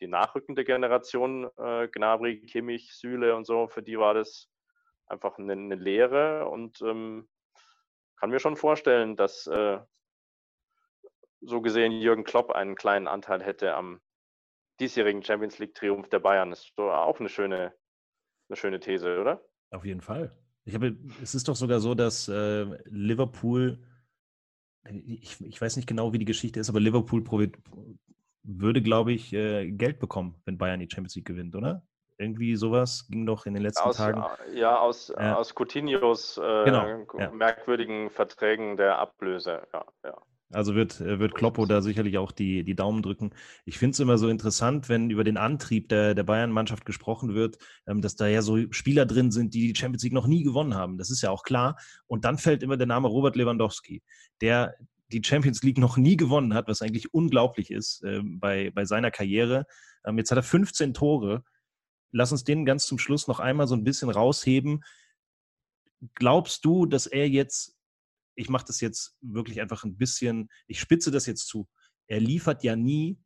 die 0.00 0.08
nachrückende 0.08 0.64
Generation, 0.64 1.48
äh, 1.56 1.88
Gnabry, 1.88 2.40
Kimmich, 2.40 2.92
Süle 2.94 3.36
und 3.36 3.46
so, 3.46 3.68
für 3.68 3.82
die 3.82 3.98
war 3.98 4.14
das 4.14 4.50
einfach 5.06 5.38
eine, 5.38 5.52
eine 5.52 5.74
Lehre 5.74 6.48
und 6.48 6.80
ähm, 6.82 7.28
kann 8.16 8.30
mir 8.30 8.40
schon 8.40 8.56
vorstellen, 8.56 9.16
dass 9.16 9.46
äh, 9.46 9.78
so 11.40 11.60
gesehen 11.60 11.92
Jürgen 11.92 12.24
Klopp 12.24 12.50
einen 12.50 12.76
kleinen 12.76 13.08
Anteil 13.08 13.42
hätte 13.42 13.74
am 13.74 14.00
diesjährigen 14.80 15.22
Champions 15.22 15.58
League 15.58 15.74
Triumph 15.74 16.08
der 16.08 16.20
Bayern. 16.20 16.50
Das 16.50 16.64
ist 16.64 16.78
auch 16.78 17.20
eine 17.20 17.28
schöne, 17.28 17.74
eine 18.52 18.56
schöne 18.56 18.80
These, 18.80 19.18
oder? 19.18 19.42
Auf 19.70 19.84
jeden 19.84 20.02
Fall. 20.02 20.36
Ich 20.64 20.74
habe, 20.74 20.96
es 21.22 21.34
ist 21.34 21.48
doch 21.48 21.56
sogar 21.56 21.80
so, 21.80 21.94
dass 21.94 22.28
äh, 22.28 22.66
Liverpool, 22.84 23.78
ich, 24.84 25.40
ich 25.40 25.60
weiß 25.60 25.76
nicht 25.76 25.88
genau, 25.88 26.12
wie 26.12 26.18
die 26.18 26.26
Geschichte 26.26 26.60
ist, 26.60 26.68
aber 26.68 26.78
Liverpool 26.78 27.24
würde, 28.44 28.82
glaube 28.82 29.12
ich, 29.12 29.32
äh, 29.32 29.70
Geld 29.70 29.98
bekommen, 29.98 30.40
wenn 30.44 30.58
Bayern 30.58 30.80
die 30.80 30.88
Champions 30.90 31.16
League 31.16 31.26
gewinnt, 31.26 31.56
oder? 31.56 31.82
Irgendwie 32.18 32.54
sowas 32.54 33.08
ging 33.08 33.26
doch 33.26 33.46
in 33.46 33.54
den 33.54 33.62
letzten 33.62 33.88
aus, 33.88 33.96
Tagen. 33.96 34.22
Äh, 34.52 34.58
ja, 34.58 34.78
aus, 34.78 35.08
ja. 35.08 35.34
aus 35.36 35.54
Coutinhos 35.54 36.38
äh, 36.38 36.64
genau, 36.64 37.32
merkwürdigen 37.32 38.10
Verträgen 38.10 38.76
der 38.76 38.98
Ablöse. 38.98 39.66
Ja, 39.72 39.84
ja. 40.04 40.16
Also 40.52 40.74
wird, 40.74 41.00
äh, 41.00 41.18
wird 41.18 41.34
Kloppo 41.34 41.66
da 41.66 41.82
sicherlich 41.82 42.18
auch 42.18 42.32
die, 42.32 42.64
die 42.64 42.74
Daumen 42.74 43.02
drücken. 43.02 43.30
Ich 43.64 43.78
finde 43.78 43.92
es 43.92 44.00
immer 44.00 44.18
so 44.18 44.28
interessant, 44.28 44.88
wenn 44.88 45.10
über 45.10 45.24
den 45.24 45.36
Antrieb 45.36 45.88
der, 45.88 46.14
der 46.14 46.22
Bayern-Mannschaft 46.22 46.84
gesprochen 46.84 47.34
wird, 47.34 47.58
ähm, 47.86 48.02
dass 48.02 48.16
da 48.16 48.26
ja 48.26 48.42
so 48.42 48.58
Spieler 48.70 49.06
drin 49.06 49.30
sind, 49.30 49.54
die 49.54 49.72
die 49.72 49.78
Champions 49.78 50.02
League 50.04 50.12
noch 50.12 50.26
nie 50.26 50.42
gewonnen 50.42 50.74
haben. 50.74 50.98
Das 50.98 51.10
ist 51.10 51.22
ja 51.22 51.30
auch 51.30 51.42
klar. 51.42 51.76
Und 52.06 52.24
dann 52.24 52.38
fällt 52.38 52.62
immer 52.62 52.76
der 52.76 52.86
Name 52.86 53.08
Robert 53.08 53.36
Lewandowski, 53.36 54.02
der 54.40 54.74
die 55.12 55.22
Champions 55.24 55.62
League 55.62 55.78
noch 55.78 55.96
nie 55.96 56.16
gewonnen 56.16 56.54
hat, 56.54 56.68
was 56.68 56.82
eigentlich 56.82 57.12
unglaublich 57.12 57.70
ist 57.70 58.02
äh, 58.02 58.20
bei, 58.22 58.70
bei 58.70 58.84
seiner 58.84 59.10
Karriere. 59.10 59.66
Ähm, 60.04 60.18
jetzt 60.18 60.30
hat 60.30 60.38
er 60.38 60.42
15 60.42 60.94
Tore. 60.94 61.44
Lass 62.12 62.32
uns 62.32 62.44
den 62.44 62.64
ganz 62.64 62.86
zum 62.86 62.98
Schluss 62.98 63.28
noch 63.28 63.40
einmal 63.40 63.66
so 63.66 63.74
ein 63.74 63.84
bisschen 63.84 64.10
rausheben. 64.10 64.82
Glaubst 66.14 66.64
du, 66.64 66.86
dass 66.86 67.06
er 67.06 67.28
jetzt 67.28 67.76
ich 68.34 68.48
mache 68.48 68.64
das 68.66 68.80
jetzt 68.80 69.16
wirklich 69.20 69.60
einfach 69.60 69.84
ein 69.84 69.96
bisschen, 69.96 70.50
ich 70.66 70.80
spitze 70.80 71.10
das 71.10 71.26
jetzt 71.26 71.46
zu. 71.46 71.68
Er 72.06 72.20
liefert 72.20 72.62
ja 72.62 72.76
nie, 72.76 73.18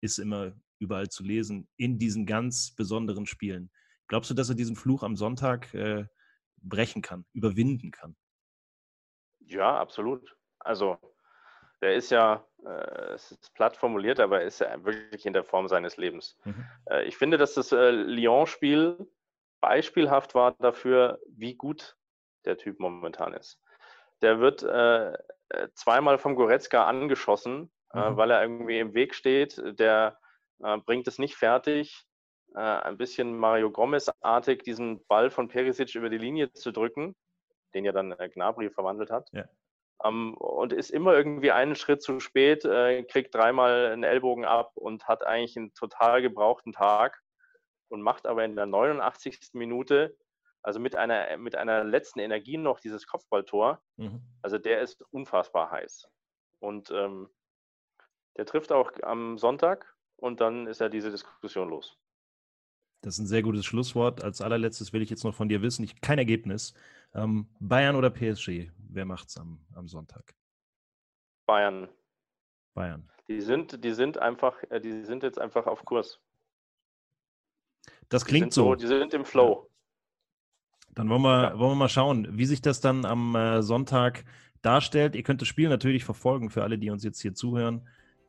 ist 0.00 0.18
immer 0.18 0.52
überall 0.78 1.08
zu 1.08 1.22
lesen, 1.22 1.68
in 1.76 1.98
diesen 1.98 2.26
ganz 2.26 2.74
besonderen 2.74 3.26
Spielen. 3.26 3.70
Glaubst 4.08 4.30
du, 4.30 4.34
dass 4.34 4.48
er 4.48 4.54
diesen 4.54 4.76
Fluch 4.76 5.02
am 5.02 5.16
Sonntag 5.16 5.72
äh, 5.74 6.06
brechen 6.56 7.02
kann, 7.02 7.24
überwinden 7.32 7.90
kann? 7.90 8.16
Ja, 9.40 9.78
absolut. 9.78 10.36
Also, 10.58 10.98
der 11.80 11.94
ist 11.94 12.10
ja, 12.10 12.46
äh, 12.64 13.14
es 13.14 13.32
ist 13.32 13.54
platt 13.54 13.76
formuliert, 13.76 14.20
aber 14.20 14.40
er 14.40 14.46
ist 14.46 14.60
ja 14.60 14.84
wirklich 14.84 15.26
in 15.26 15.32
der 15.32 15.44
Form 15.44 15.68
seines 15.68 15.96
Lebens. 15.96 16.36
Mhm. 16.44 16.66
Äh, 16.86 17.04
ich 17.04 17.16
finde, 17.16 17.38
dass 17.38 17.54
das 17.54 17.72
äh, 17.72 17.90
Lyon-Spiel 17.90 19.08
beispielhaft 19.60 20.34
war 20.34 20.52
dafür, 20.58 21.20
wie 21.28 21.54
gut 21.54 21.96
der 22.44 22.58
Typ 22.58 22.78
momentan 22.78 23.32
ist 23.32 23.60
der 24.22 24.40
wird 24.40 24.62
äh, 24.62 25.12
äh, 25.48 25.68
zweimal 25.74 26.18
vom 26.18 26.34
Goretzka 26.34 26.86
angeschossen, 26.86 27.70
äh, 27.92 27.98
mhm. 27.98 28.14
äh, 28.14 28.16
weil 28.16 28.30
er 28.30 28.42
irgendwie 28.42 28.78
im 28.78 28.94
Weg 28.94 29.14
steht. 29.14 29.62
Der 29.78 30.18
äh, 30.62 30.78
bringt 30.78 31.06
es 31.06 31.18
nicht 31.18 31.36
fertig, 31.36 32.04
äh, 32.54 32.60
ein 32.60 32.96
bisschen 32.96 33.36
Mario 33.36 33.70
Gomez-artig 33.70 34.62
diesen 34.62 35.04
Ball 35.06 35.30
von 35.30 35.48
Perisic 35.48 35.94
über 35.94 36.08
die 36.08 36.18
Linie 36.18 36.52
zu 36.52 36.72
drücken, 36.72 37.14
den 37.74 37.84
ja 37.84 37.92
dann 37.92 38.16
Gnabry 38.34 38.70
verwandelt 38.70 39.10
hat. 39.10 39.28
Ja. 39.32 39.44
Ähm, 40.04 40.34
und 40.34 40.72
ist 40.72 40.90
immer 40.90 41.14
irgendwie 41.14 41.52
einen 41.52 41.76
Schritt 41.76 42.02
zu 42.02 42.20
spät, 42.20 42.62
kriegt 43.08 43.34
dreimal 43.34 43.92
einen 43.92 44.02
Ellbogen 44.02 44.44
ab 44.44 44.72
und 44.74 45.06
hat 45.08 45.24
eigentlich 45.24 45.56
einen 45.56 45.72
total 45.74 46.22
gebrauchten 46.22 46.72
Tag 46.72 47.22
und 47.88 48.02
macht 48.02 48.26
aber 48.26 48.44
in 48.44 48.56
der 48.56 48.66
89. 48.66 49.50
Minute 49.54 50.16
also 50.66 50.80
mit 50.80 50.96
einer, 50.96 51.36
mit 51.36 51.54
einer 51.54 51.84
letzten 51.84 52.18
Energie 52.18 52.58
noch 52.58 52.80
dieses 52.80 53.06
Kopfballtor. 53.06 53.80
Mhm. 53.98 54.20
Also 54.42 54.58
der 54.58 54.80
ist 54.80 55.00
unfassbar 55.12 55.70
heiß. 55.70 56.08
Und 56.58 56.90
ähm, 56.90 57.28
der 58.36 58.46
trifft 58.46 58.72
auch 58.72 58.90
am 59.02 59.38
Sonntag 59.38 59.96
und 60.16 60.40
dann 60.40 60.66
ist 60.66 60.80
ja 60.80 60.88
diese 60.88 61.12
Diskussion 61.12 61.68
los. 61.68 61.96
Das 63.02 63.14
ist 63.14 63.20
ein 63.20 63.26
sehr 63.28 63.42
gutes 63.42 63.64
Schlusswort. 63.64 64.24
Als 64.24 64.40
allerletztes 64.40 64.92
will 64.92 65.02
ich 65.02 65.10
jetzt 65.10 65.22
noch 65.22 65.36
von 65.36 65.48
dir 65.48 65.62
wissen, 65.62 65.84
ich, 65.84 66.00
kein 66.00 66.18
Ergebnis. 66.18 66.74
Ähm, 67.14 67.46
Bayern 67.60 67.94
oder 67.94 68.10
PSG? 68.10 68.72
Wer 68.76 69.04
macht's 69.04 69.36
am, 69.36 69.64
am 69.72 69.86
Sonntag? 69.86 70.34
Bayern. 71.46 71.88
Bayern. 72.74 73.08
Die 73.28 73.40
sind, 73.40 73.84
die 73.84 73.94
sind 73.94 74.18
einfach, 74.18 74.60
äh, 74.70 74.80
die 74.80 75.04
sind 75.04 75.22
jetzt 75.22 75.38
einfach 75.38 75.68
auf 75.68 75.84
Kurs. 75.84 76.20
Das 78.08 78.24
klingt 78.24 78.52
so. 78.52 78.64
so. 78.64 78.74
Die 78.74 78.88
sind 78.88 79.14
im 79.14 79.24
Flow. 79.24 79.70
Dann 80.96 81.08
wollen 81.10 81.22
wir, 81.22 81.42
ja. 81.42 81.58
wollen 81.58 81.72
wir 81.72 81.76
mal 81.76 81.88
schauen, 81.88 82.26
wie 82.32 82.46
sich 82.46 82.62
das 82.62 82.80
dann 82.80 83.04
am 83.04 83.36
äh, 83.36 83.62
Sonntag 83.62 84.24
darstellt. 84.62 85.14
Ihr 85.14 85.22
könnt 85.22 85.40
das 85.42 85.46
Spiel 85.46 85.68
natürlich 85.68 86.04
verfolgen 86.04 86.50
für 86.50 86.64
alle, 86.64 86.78
die 86.78 86.90
uns 86.90 87.04
jetzt 87.04 87.20
hier 87.20 87.34
zuhören. 87.34 87.82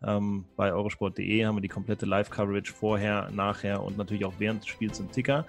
Ähm, 0.04 0.46
bei 0.56 0.72
eurosport.de 0.72 1.46
haben 1.46 1.56
wir 1.56 1.62
die 1.62 1.70
komplette 1.70 2.06
Live-Coverage 2.06 2.72
vorher, 2.72 3.32
nachher 3.32 3.82
und 3.82 3.98
natürlich 3.98 4.26
auch 4.26 4.34
während 4.38 4.62
des 4.62 4.68
Spiels 4.68 5.00
im 5.00 5.12
Ticker. 5.12 5.46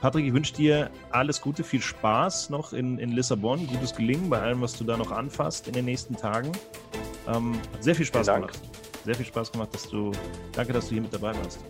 Patrick, 0.00 0.26
ich 0.26 0.32
wünsche 0.32 0.54
dir 0.54 0.90
alles 1.10 1.40
Gute, 1.40 1.62
viel 1.62 1.80
Spaß 1.80 2.50
noch 2.50 2.72
in, 2.72 2.98
in 2.98 3.12
Lissabon, 3.12 3.64
gutes 3.68 3.94
Gelingen 3.94 4.28
bei 4.30 4.40
allem, 4.40 4.60
was 4.60 4.76
du 4.76 4.82
da 4.82 4.96
noch 4.96 5.12
anfasst 5.12 5.68
in 5.68 5.74
den 5.74 5.84
nächsten 5.84 6.16
Tagen. 6.16 6.50
Ähm, 7.28 7.52
sehr 7.78 7.94
viel 7.94 8.06
Spaß 8.06 8.26
gemacht. 8.26 8.60
Sehr 9.04 9.14
viel 9.14 9.26
Spaß 9.26 9.52
gemacht, 9.52 9.72
dass 9.74 9.88
du. 9.88 10.10
Danke, 10.52 10.72
dass 10.72 10.88
du 10.88 10.94
hier 10.94 11.02
mit 11.02 11.12
dabei 11.12 11.34
warst. 11.36 11.60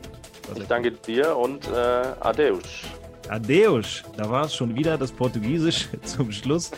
ich 0.56 0.66
danke 0.66 0.92
dir 0.92 1.36
und 1.36 1.68
äh, 1.68 2.14
Adeus. 2.20 2.84
Adeus. 3.32 4.02
Da 4.16 4.28
war 4.28 4.44
es 4.44 4.54
schon 4.54 4.74
wieder 4.76 4.98
das 4.98 5.10
Portugiesisch 5.10 5.88
zum 6.04 6.30
Schluss. 6.30 6.70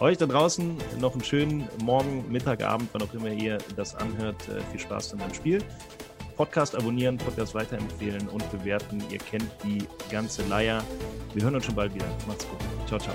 Euch 0.00 0.16
da 0.16 0.26
draußen 0.26 0.76
noch 1.00 1.12
einen 1.12 1.24
schönen 1.24 1.68
Morgen, 1.82 2.24
Mittag, 2.30 2.62
Abend, 2.62 2.88
wann 2.92 3.02
auch 3.02 3.12
immer 3.12 3.30
ihr 3.30 3.58
das 3.76 3.94
anhört. 3.94 4.48
Äh, 4.48 4.60
viel 4.70 4.80
Spaß 4.80 5.10
dann 5.10 5.18
beim 5.18 5.34
Spiel. 5.34 5.62
Podcast 6.36 6.76
abonnieren, 6.76 7.18
Podcast 7.18 7.54
weiterempfehlen 7.54 8.28
und 8.28 8.48
bewerten. 8.52 9.02
Ihr 9.10 9.18
kennt 9.18 9.50
die 9.64 9.82
ganze 10.10 10.46
Leier. 10.46 10.82
Wir 11.34 11.42
hören 11.42 11.56
uns 11.56 11.66
schon 11.66 11.74
bald 11.74 11.94
wieder. 11.94 12.06
Macht's 12.26 12.46
gut. 12.48 12.60
Ciao, 12.86 12.98
ciao. 12.98 13.14